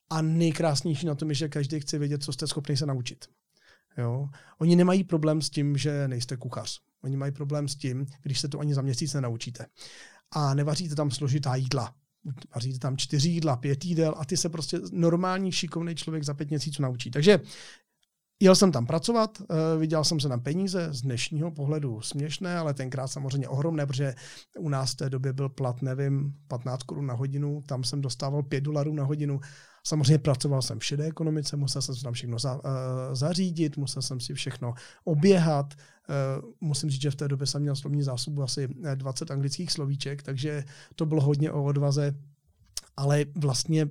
A 0.09 0.21
nejkrásnější 0.21 1.05
na 1.05 1.15
tom 1.15 1.29
je, 1.29 1.35
že 1.35 1.49
každý 1.49 1.79
chce 1.79 1.97
vědět, 1.97 2.23
co 2.23 2.33
jste 2.33 2.47
schopný 2.47 2.77
se 2.77 2.85
naučit. 2.85 3.25
Jo? 3.97 4.29
Oni 4.57 4.75
nemají 4.75 5.03
problém 5.03 5.41
s 5.41 5.49
tím, 5.49 5.77
že 5.77 6.07
nejste 6.07 6.37
kuchař. 6.37 6.79
Oni 7.03 7.17
mají 7.17 7.31
problém 7.31 7.67
s 7.67 7.75
tím, 7.75 8.05
když 8.21 8.39
se 8.39 8.47
to 8.47 8.59
ani 8.59 8.73
za 8.73 8.81
měsíc 8.81 9.13
nenaučíte. 9.13 9.65
A 10.31 10.53
nevaříte 10.53 10.95
tam 10.95 11.11
složitá 11.11 11.55
jídla. 11.55 11.93
Vaříte 12.55 12.79
tam 12.79 12.97
čtyři 12.97 13.29
jídla, 13.29 13.55
pět 13.57 13.85
jídel 13.85 14.15
a 14.17 14.25
ty 14.25 14.37
se 14.37 14.49
prostě 14.49 14.79
normální 14.91 15.51
šikovný 15.51 15.95
člověk 15.95 16.23
za 16.23 16.33
pět 16.33 16.49
měsíců 16.49 16.81
naučí. 16.81 17.11
Takže 17.11 17.39
Jel 18.41 18.55
jsem 18.55 18.71
tam 18.71 18.85
pracovat, 18.85 19.41
uh, 19.41 19.45
viděl 19.79 20.03
jsem 20.03 20.19
se 20.19 20.29
na 20.29 20.37
peníze, 20.37 20.87
z 20.91 21.01
dnešního 21.01 21.51
pohledu 21.51 22.01
směšné, 22.01 22.57
ale 22.57 22.73
tenkrát 22.73 23.07
samozřejmě 23.07 23.47
ohromné, 23.47 23.85
protože 23.85 24.15
u 24.59 24.69
nás 24.69 24.91
v 24.91 24.95
té 24.95 25.09
době 25.09 25.33
byl 25.33 25.49
plat, 25.49 25.81
nevím, 25.81 26.33
15 26.47 26.83
korun 26.83 27.05
na 27.05 27.13
hodinu, 27.13 27.63
tam 27.67 27.83
jsem 27.83 28.01
dostával 28.01 28.43
5 28.43 28.61
dolarů 28.61 28.93
na 28.93 29.03
hodinu 29.03 29.39
Samozřejmě 29.83 30.17
pracoval 30.17 30.61
jsem 30.61 30.79
v 30.79 30.85
šedé 30.85 31.05
ekonomice, 31.05 31.57
musel 31.57 31.81
jsem 31.81 31.95
si 31.95 32.03
tam 32.03 32.13
všechno 32.13 32.39
za, 32.39 32.53
uh, 32.53 32.61
zařídit, 33.13 33.77
musel 33.77 34.01
jsem 34.01 34.19
si 34.19 34.33
všechno 34.33 34.73
oběhat. 35.03 35.73
Uh, 35.73 36.49
musím 36.61 36.89
říct, 36.89 37.01
že 37.01 37.11
v 37.11 37.15
té 37.15 37.27
době 37.27 37.47
jsem 37.47 37.61
měl 37.61 37.75
slovní 37.75 38.03
zásobu 38.03 38.43
asi 38.43 38.67
20 38.95 39.31
anglických 39.31 39.71
slovíček, 39.71 40.23
takže 40.23 40.63
to 40.95 41.05
bylo 41.05 41.21
hodně 41.21 41.51
o 41.51 41.63
odvaze. 41.63 42.15
Ale 42.97 43.25
vlastně 43.35 43.89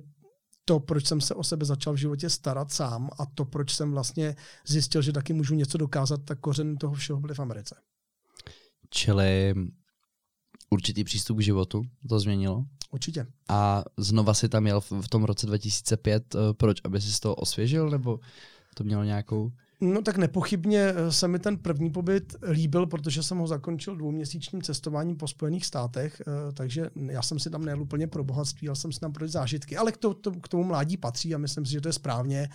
to, 0.69 0.79
proč 0.79 1.07
jsem 1.07 1.21
se 1.21 1.35
o 1.35 1.43
sebe 1.43 1.65
začal 1.65 1.93
v 1.93 1.97
životě 1.97 2.29
starat 2.29 2.71
sám 2.71 3.09
a 3.19 3.25
to, 3.25 3.45
proč 3.45 3.73
jsem 3.73 3.91
vlastně 3.91 4.35
zjistil, 4.67 5.01
že 5.01 5.13
taky 5.13 5.33
můžu 5.33 5.55
něco 5.55 5.77
dokázat, 5.77 6.21
tak 6.25 6.39
kořen 6.39 6.77
toho 6.77 6.93
všeho 6.93 7.19
byly 7.19 7.33
v 7.33 7.39
Americe. 7.39 7.75
Čili 8.89 9.55
určitý 10.69 11.03
přístup 11.03 11.37
k 11.37 11.41
životu 11.41 11.81
to 12.09 12.19
změnilo? 12.19 12.65
Určitě. 12.91 13.27
A 13.47 13.83
znova 13.97 14.33
si 14.33 14.49
tam 14.49 14.67
jel 14.67 14.81
v, 14.81 15.07
tom 15.09 15.23
roce 15.23 15.47
2005, 15.47 16.35
uh, 16.35 16.41
eh, 16.41 16.53
proč? 16.53 16.77
Aby 16.83 17.01
si 17.01 17.13
z 17.13 17.19
toho 17.19 17.35
osvěžil, 17.35 17.89
nebo 17.89 18.19
to 18.75 18.83
mělo 18.83 19.03
nějakou... 19.03 19.51
No 19.81 20.01
tak 20.01 20.17
nepochybně 20.17 20.79
eh, 20.79 21.11
se 21.11 21.27
mi 21.27 21.39
ten 21.39 21.57
první 21.57 21.89
pobyt 21.89 22.35
líbil, 22.51 22.85
protože 22.85 23.23
jsem 23.23 23.37
ho 23.37 23.47
zakončil 23.47 23.95
dvouměsíčním 23.95 24.61
cestováním 24.61 25.15
po 25.15 25.27
Spojených 25.27 25.65
státech, 25.65 26.21
eh, 26.21 26.51
takže 26.53 26.89
já 27.09 27.21
jsem 27.21 27.39
si 27.39 27.49
tam 27.49 27.65
nejel 27.65 27.81
úplně 27.81 28.07
pro 28.07 28.23
bohatství, 28.23 28.67
ale 28.67 28.75
jsem 28.75 28.91
si 28.91 28.99
tam 28.99 29.13
pro 29.13 29.27
zážitky. 29.27 29.77
Ale 29.77 29.91
k, 29.91 29.97
to, 29.97 30.13
to, 30.13 30.31
k 30.31 30.47
tomu 30.47 30.63
mládí 30.63 30.97
patří 30.97 31.35
a 31.35 31.37
myslím 31.37 31.65
si, 31.65 31.71
že 31.71 31.81
to 31.81 31.89
je 31.89 31.93
správně, 31.93 32.49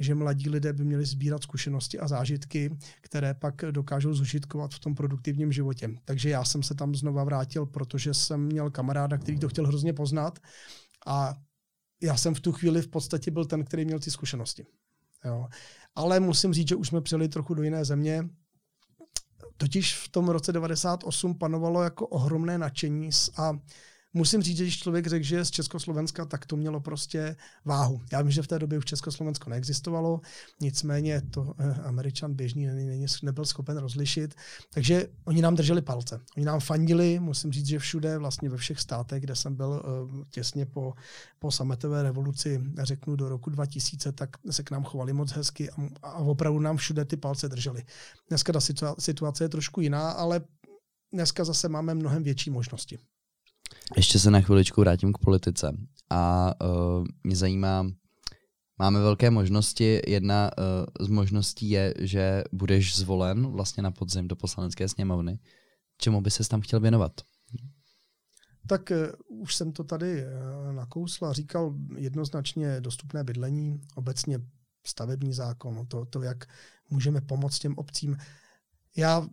že 0.00 0.14
mladí 0.14 0.50
lidé 0.50 0.72
by 0.72 0.84
měli 0.84 1.04
sbírat 1.04 1.42
zkušenosti 1.42 1.98
a 1.98 2.08
zážitky, 2.08 2.76
které 3.00 3.34
pak 3.34 3.54
dokážou 3.70 4.14
zužitkovat 4.14 4.74
v 4.74 4.78
tom 4.78 4.94
produktivním 4.94 5.52
životě. 5.52 5.90
Takže 6.04 6.30
já 6.30 6.44
jsem 6.44 6.62
se 6.62 6.74
tam 6.74 6.94
znova 6.94 7.24
vrátil, 7.24 7.66
protože 7.66 8.14
jsem 8.14 8.40
měl 8.40 8.70
kamaráda, 8.70 9.18
který 9.18 9.38
to 9.38 9.48
chtěl 9.48 9.66
hrozně 9.66 9.92
poznat 9.92 10.38
a 11.06 11.34
já 12.02 12.16
jsem 12.16 12.34
v 12.34 12.40
tu 12.40 12.52
chvíli 12.52 12.82
v 12.82 12.88
podstatě 12.88 13.30
byl 13.30 13.44
ten, 13.44 13.64
který 13.64 13.84
měl 13.84 13.98
ty 13.98 14.10
zkušenosti. 14.10 14.66
Jo. 15.26 15.48
Ale 15.94 16.20
musím 16.20 16.52
říct, 16.52 16.68
že 16.68 16.76
už 16.76 16.88
jsme 16.88 17.00
přijeli 17.00 17.28
trochu 17.28 17.54
do 17.54 17.62
jiné 17.62 17.84
země. 17.84 18.28
Totiž 19.56 19.94
v 19.94 20.08
tom 20.08 20.28
roce 20.28 20.52
98 20.52 21.38
panovalo 21.38 21.82
jako 21.82 22.06
ohromné 22.06 22.58
nadšení 22.58 23.10
a 23.36 23.58
musím 24.16 24.42
říct, 24.42 24.56
že 24.56 24.64
když 24.64 24.78
člověk 24.78 25.06
řekl, 25.06 25.24
že 25.24 25.44
z 25.44 25.50
Československa, 25.50 26.24
tak 26.24 26.46
to 26.46 26.56
mělo 26.56 26.80
prostě 26.80 27.36
váhu. 27.64 28.00
Já 28.12 28.22
vím, 28.22 28.30
že 28.30 28.42
v 28.42 28.46
té 28.46 28.58
době 28.58 28.78
už 28.78 28.84
Československo 28.84 29.50
neexistovalo, 29.50 30.20
nicméně 30.60 31.22
to 31.30 31.54
eh, 31.58 31.74
američan 31.82 32.34
běžný 32.34 32.68
nebyl 33.22 33.44
schopen 33.44 33.76
rozlišit, 33.76 34.34
takže 34.74 35.08
oni 35.24 35.42
nám 35.42 35.54
drželi 35.54 35.82
palce. 35.82 36.20
Oni 36.36 36.46
nám 36.46 36.60
fandili, 36.60 37.20
musím 37.20 37.52
říct, 37.52 37.66
že 37.66 37.78
všude, 37.78 38.18
vlastně 38.18 38.48
ve 38.48 38.56
všech 38.56 38.80
státech, 38.80 39.22
kde 39.22 39.36
jsem 39.36 39.54
byl 39.54 39.82
eh, 39.84 40.24
těsně 40.30 40.66
po, 40.66 40.94
po 41.38 41.50
sametové 41.50 42.02
revoluci, 42.02 42.62
řeknu 42.78 43.16
do 43.16 43.28
roku 43.28 43.50
2000, 43.50 44.12
tak 44.12 44.30
se 44.50 44.62
k 44.62 44.70
nám 44.70 44.84
chovali 44.84 45.12
moc 45.12 45.32
hezky 45.32 45.70
a, 45.70 45.74
a 46.02 46.14
opravdu 46.14 46.60
nám 46.60 46.76
všude 46.76 47.04
ty 47.04 47.16
palce 47.16 47.48
drželi. 47.48 47.82
Dneska 48.28 48.52
ta 48.52 48.60
situace 48.98 49.44
je 49.44 49.48
trošku 49.48 49.80
jiná, 49.80 50.10
ale 50.10 50.40
dneska 51.12 51.44
zase 51.44 51.68
máme 51.68 51.94
mnohem 51.94 52.22
větší 52.22 52.50
možnosti. 52.50 52.98
Ještě 53.96 54.18
se 54.18 54.30
na 54.30 54.40
chviličku 54.40 54.80
vrátím 54.80 55.12
k 55.12 55.18
politice. 55.18 55.76
A 56.10 56.52
uh, 56.64 57.06
mě 57.24 57.36
zajímá, 57.36 57.86
máme 58.78 59.00
velké 59.00 59.30
možnosti. 59.30 60.00
Jedna 60.06 60.50
uh, 60.58 61.06
z 61.06 61.08
možností 61.08 61.70
je, 61.70 61.94
že 61.98 62.44
budeš 62.52 62.96
zvolen 62.96 63.46
vlastně 63.46 63.82
na 63.82 63.90
podzim 63.90 64.28
do 64.28 64.36
poslanecké 64.36 64.88
sněmovny. 64.88 65.38
Čemu 65.98 66.20
by 66.20 66.30
ses 66.30 66.48
tam 66.48 66.60
chtěl 66.60 66.80
věnovat? 66.80 67.12
Tak 68.68 68.92
uh, 69.28 69.40
už 69.42 69.54
jsem 69.54 69.72
to 69.72 69.84
tady 69.84 70.24
uh, 70.24 70.72
nakousl 70.72 71.26
a 71.26 71.32
říkal 71.32 71.74
jednoznačně 71.96 72.80
dostupné 72.80 73.24
bydlení, 73.24 73.80
obecně 73.94 74.38
stavební 74.86 75.32
zákon, 75.32 75.86
to, 75.86 76.04
to, 76.04 76.22
jak 76.22 76.44
můžeme 76.90 77.20
pomoct 77.20 77.58
těm 77.58 77.74
obcím. 77.74 78.16
Já 78.96 79.28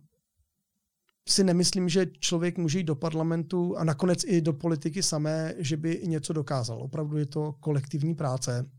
si 1.28 1.44
nemyslím, 1.44 1.88
že 1.88 2.06
člověk 2.06 2.58
může 2.58 2.78
jít 2.78 2.84
do 2.84 2.94
parlamentu 2.94 3.76
a 3.76 3.84
nakonec 3.84 4.24
i 4.24 4.40
do 4.40 4.52
politiky 4.52 5.02
samé, 5.02 5.54
že 5.58 5.76
by 5.76 6.00
něco 6.04 6.32
dokázal. 6.32 6.82
Opravdu 6.82 7.16
je 7.16 7.26
to 7.26 7.52
kolektivní 7.60 8.14
práce. 8.14 8.70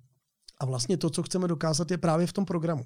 A 0.59 0.65
vlastně 0.65 0.97
to, 0.97 1.09
co 1.09 1.23
chceme 1.23 1.47
dokázat, 1.47 1.91
je 1.91 1.97
právě 1.97 2.27
v 2.27 2.33
tom 2.33 2.45
programu. 2.45 2.83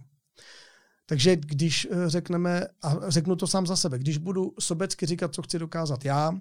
Takže 1.05 1.35
když 1.35 1.87
eh, 1.91 2.09
řekneme, 2.09 2.67
a 2.81 3.09
řeknu 3.09 3.35
to 3.35 3.47
sám 3.47 3.67
za 3.67 3.75
sebe, 3.75 3.99
když 3.99 4.17
budu 4.17 4.53
sobecky 4.59 5.05
říkat, 5.05 5.33
co 5.33 5.41
chci 5.41 5.59
dokázat 5.59 6.05
já, 6.05 6.31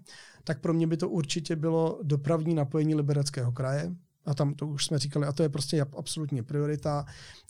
tak 0.45 0.61
pro 0.61 0.75
mě 0.75 0.87
by 0.87 0.97
to 0.97 1.09
určitě 1.09 1.57
bylo 1.57 2.01
dopravní 2.03 2.55
napojení 2.55 2.95
Libereckého 2.95 3.53
kraje, 3.53 3.95
a 4.29 4.35
tam 4.35 4.55
to 4.55 4.67
už 4.67 4.85
jsme 4.85 4.99
říkali, 4.99 5.27
a 5.27 5.33
to 5.33 5.43
je 5.43 5.49
prostě 5.49 5.83
absolutně 5.83 6.43
priorita. 6.43 7.05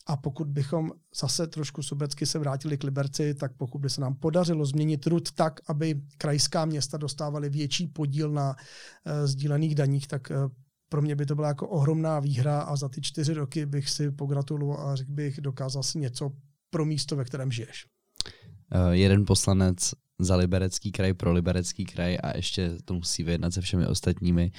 A 0.06 0.16
pokud 0.16 0.48
bychom 0.48 0.90
zase 1.20 1.46
trošku 1.46 1.82
sobecky 1.82 2.26
se 2.26 2.38
vrátili 2.38 2.78
k 2.78 2.84
Liberci, 2.84 3.34
tak 3.34 3.52
pokud 3.56 3.78
by 3.78 3.90
se 3.90 4.00
nám 4.00 4.14
podařilo 4.14 4.66
změnit 4.66 5.06
RUD 5.06 5.32
tak, 5.32 5.60
aby 5.68 6.00
krajská 6.18 6.64
města 6.64 6.96
dostávaly 6.96 7.50
větší 7.50 7.86
podíl 7.86 8.30
na 8.30 8.50
uh, 8.50 9.26
sdílených 9.26 9.74
daních, 9.74 10.06
tak 10.06 10.30
uh, 10.30 10.36
pro 10.88 11.02
mě 11.02 11.16
by 11.16 11.26
to 11.26 11.34
byla 11.34 11.48
jako 11.48 11.68
ohromná 11.68 12.20
výhra 12.20 12.60
a 12.60 12.76
za 12.76 12.88
ty 12.88 13.00
čtyři 13.00 13.34
roky 13.34 13.66
bych 13.66 13.90
si 13.90 14.10
pogratuloval 14.10 14.88
a 14.88 14.96
řekl 14.96 15.12
bych, 15.12 15.40
dokázal 15.40 15.82
si 15.82 15.98
něco 15.98 16.32
pro 16.70 16.84
místo, 16.84 17.16
ve 17.16 17.24
kterém 17.24 17.52
žiješ. 17.52 17.86
Uh, 18.74 18.90
jeden 18.90 19.24
poslanec 19.26 19.94
za 20.18 20.36
liberecký 20.36 20.92
kraj 20.92 21.14
pro 21.14 21.32
liberecký 21.32 21.84
kraj 21.84 22.18
a 22.22 22.36
ještě 22.36 22.70
to 22.84 22.94
musí 22.94 23.24
vyjednat 23.24 23.54
se 23.54 23.60
všemi 23.60 23.86
ostatními. 23.86 24.50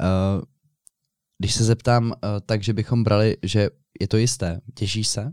Uh, 0.00 0.42
když 1.38 1.54
se 1.54 1.64
zeptám, 1.64 2.04
uh, 2.04 2.12
tak, 2.46 2.62
že 2.62 2.72
bychom 2.72 3.04
brali, 3.04 3.36
že 3.42 3.70
je 4.00 4.08
to 4.08 4.16
jisté, 4.16 4.60
těšíš 4.74 5.08
se 5.08 5.32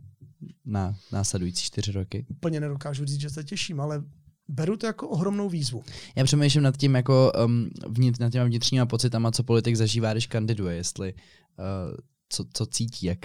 na 0.65 0.95
následující 1.11 1.63
čtyři 1.63 1.91
roky? 1.91 2.25
Úplně 2.29 2.59
nedokážu 2.59 3.05
říct, 3.05 3.21
že 3.21 3.29
se 3.29 3.43
těším, 3.43 3.81
ale 3.81 4.03
beru 4.47 4.77
to 4.77 4.85
jako 4.85 5.09
ohromnou 5.09 5.49
výzvu. 5.49 5.83
Já 6.15 6.23
přemýšlím 6.23 6.63
nad 6.63 6.77
tím, 6.77 6.95
jako 6.95 7.31
um, 7.45 7.69
vnitř, 7.87 8.19
nad 8.19 8.29
těma 8.29 8.45
vnitřníma 8.45 8.85
pocitama, 8.85 9.31
co 9.31 9.43
politik 9.43 9.75
zažívá, 9.75 10.11
když 10.11 10.27
kandiduje, 10.27 10.75
jestli 10.75 11.13
uh, 11.13 11.97
co, 12.29 12.45
co 12.53 12.65
cítí, 12.65 13.05
jak 13.05 13.19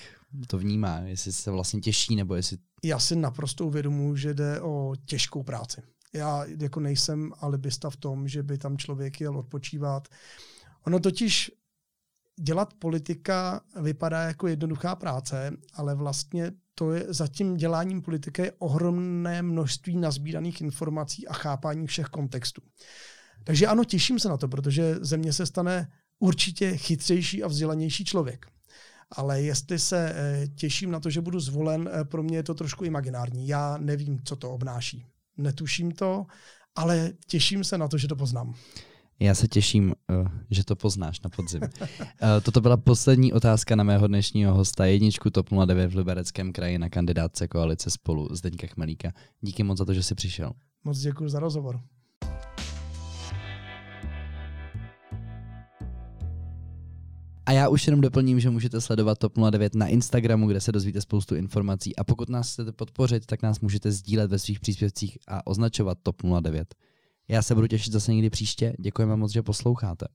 to 0.46 0.58
vnímá, 0.58 0.98
jestli 0.98 1.32
se 1.32 1.50
vlastně 1.50 1.80
těší, 1.80 2.16
nebo 2.16 2.34
jestli... 2.34 2.58
Já 2.84 2.98
si 2.98 3.16
naprosto 3.16 3.66
uvědomuji, 3.66 4.16
že 4.16 4.34
jde 4.34 4.60
o 4.60 4.94
těžkou 5.04 5.42
práci. 5.42 5.82
Já 6.12 6.44
jako 6.60 6.80
nejsem 6.80 7.32
alibista 7.40 7.90
v 7.90 7.96
tom, 7.96 8.28
že 8.28 8.42
by 8.42 8.58
tam 8.58 8.78
člověk 8.78 9.20
jel 9.20 9.38
odpočívat. 9.38 10.08
Ono 10.86 11.00
totiž 11.00 11.50
dělat 12.42 12.74
politika 12.74 13.60
vypadá 13.82 14.22
jako 14.22 14.48
jednoduchá 14.48 14.96
práce, 14.96 15.52
ale 15.74 15.94
vlastně 15.94 16.52
to 16.74 16.92
je 16.92 17.04
za 17.08 17.26
tím 17.26 17.56
děláním 17.56 18.02
politiky 18.02 18.42
je 18.42 18.52
ohromné 18.58 19.42
množství 19.42 19.96
nazbíraných 19.96 20.60
informací 20.60 21.28
a 21.28 21.32
chápání 21.32 21.86
všech 21.86 22.06
kontextů. 22.06 22.62
Takže 23.44 23.66
ano, 23.66 23.84
těším 23.84 24.18
se 24.18 24.28
na 24.28 24.36
to, 24.36 24.48
protože 24.48 24.96
země 25.00 25.32
se 25.32 25.46
stane 25.46 25.90
určitě 26.18 26.76
chytřejší 26.76 27.42
a 27.42 27.48
vzdělanější 27.48 28.04
člověk. 28.04 28.46
Ale 29.12 29.42
jestli 29.42 29.78
se 29.78 30.12
eh, 30.14 30.48
těším 30.48 30.90
na 30.90 31.00
to, 31.00 31.10
že 31.10 31.20
budu 31.20 31.40
zvolen, 31.40 31.90
eh, 31.92 32.04
pro 32.04 32.22
mě 32.22 32.36
je 32.36 32.42
to 32.42 32.54
trošku 32.54 32.84
imaginární. 32.84 33.48
Já 33.48 33.78
nevím, 33.78 34.18
co 34.24 34.36
to 34.36 34.50
obnáší. 34.50 35.06
Netuším 35.36 35.92
to, 35.92 36.26
ale 36.74 37.12
těším 37.26 37.64
se 37.64 37.78
na 37.78 37.88
to, 37.88 37.98
že 37.98 38.08
to 38.08 38.16
poznám. 38.16 38.54
Já 39.20 39.34
se 39.34 39.48
těším, 39.48 39.94
že 40.50 40.64
to 40.64 40.76
poznáš 40.76 41.20
na 41.20 41.30
podzim. 41.30 41.60
Uh, 41.62 41.68
toto 42.42 42.60
byla 42.60 42.76
poslední 42.76 43.32
otázka 43.32 43.76
na 43.76 43.84
mého 43.84 44.06
dnešního 44.06 44.54
hosta, 44.54 44.86
jedničku 44.86 45.30
TOP 45.30 45.46
09 45.66 45.92
v 45.92 45.96
Libereckém 45.96 46.52
kraji 46.52 46.78
na 46.78 46.88
kandidátce 46.88 47.48
koalice 47.48 47.90
spolu 47.90 48.28
Zdeňka 48.30 48.66
Chmelíka. 48.66 49.12
Díky 49.40 49.62
moc 49.62 49.78
za 49.78 49.84
to, 49.84 49.94
že 49.94 50.02
jsi 50.02 50.14
přišel. 50.14 50.52
Moc 50.84 50.98
děkuji 50.98 51.28
za 51.28 51.40
rozhovor. 51.40 51.80
A 57.50 57.52
já 57.52 57.68
už 57.68 57.86
jenom 57.86 58.00
doplním, 58.00 58.40
že 58.40 58.50
můžete 58.50 58.80
sledovat 58.80 59.18
TOP 59.18 59.32
09 59.50 59.74
na 59.74 59.86
Instagramu, 59.86 60.46
kde 60.46 60.60
se 60.60 60.72
dozvíte 60.72 61.00
spoustu 61.00 61.34
informací. 61.34 61.96
A 61.96 62.04
pokud 62.04 62.28
nás 62.28 62.52
chcete 62.52 62.72
podpořit, 62.72 63.26
tak 63.26 63.42
nás 63.42 63.60
můžete 63.60 63.92
sdílet 63.92 64.30
ve 64.30 64.38
svých 64.38 64.60
příspěvcích 64.60 65.18
a 65.28 65.46
označovat 65.46 65.98
TOP 66.02 66.16
09. 66.40 66.74
Já 67.30 67.42
se 67.42 67.54
budu 67.54 67.66
těšit 67.66 67.92
zase 67.92 68.12
někdy 68.12 68.30
příště. 68.30 68.72
Děkujeme 68.78 69.16
moc, 69.16 69.32
že 69.32 69.42
posloucháte. 69.42 70.06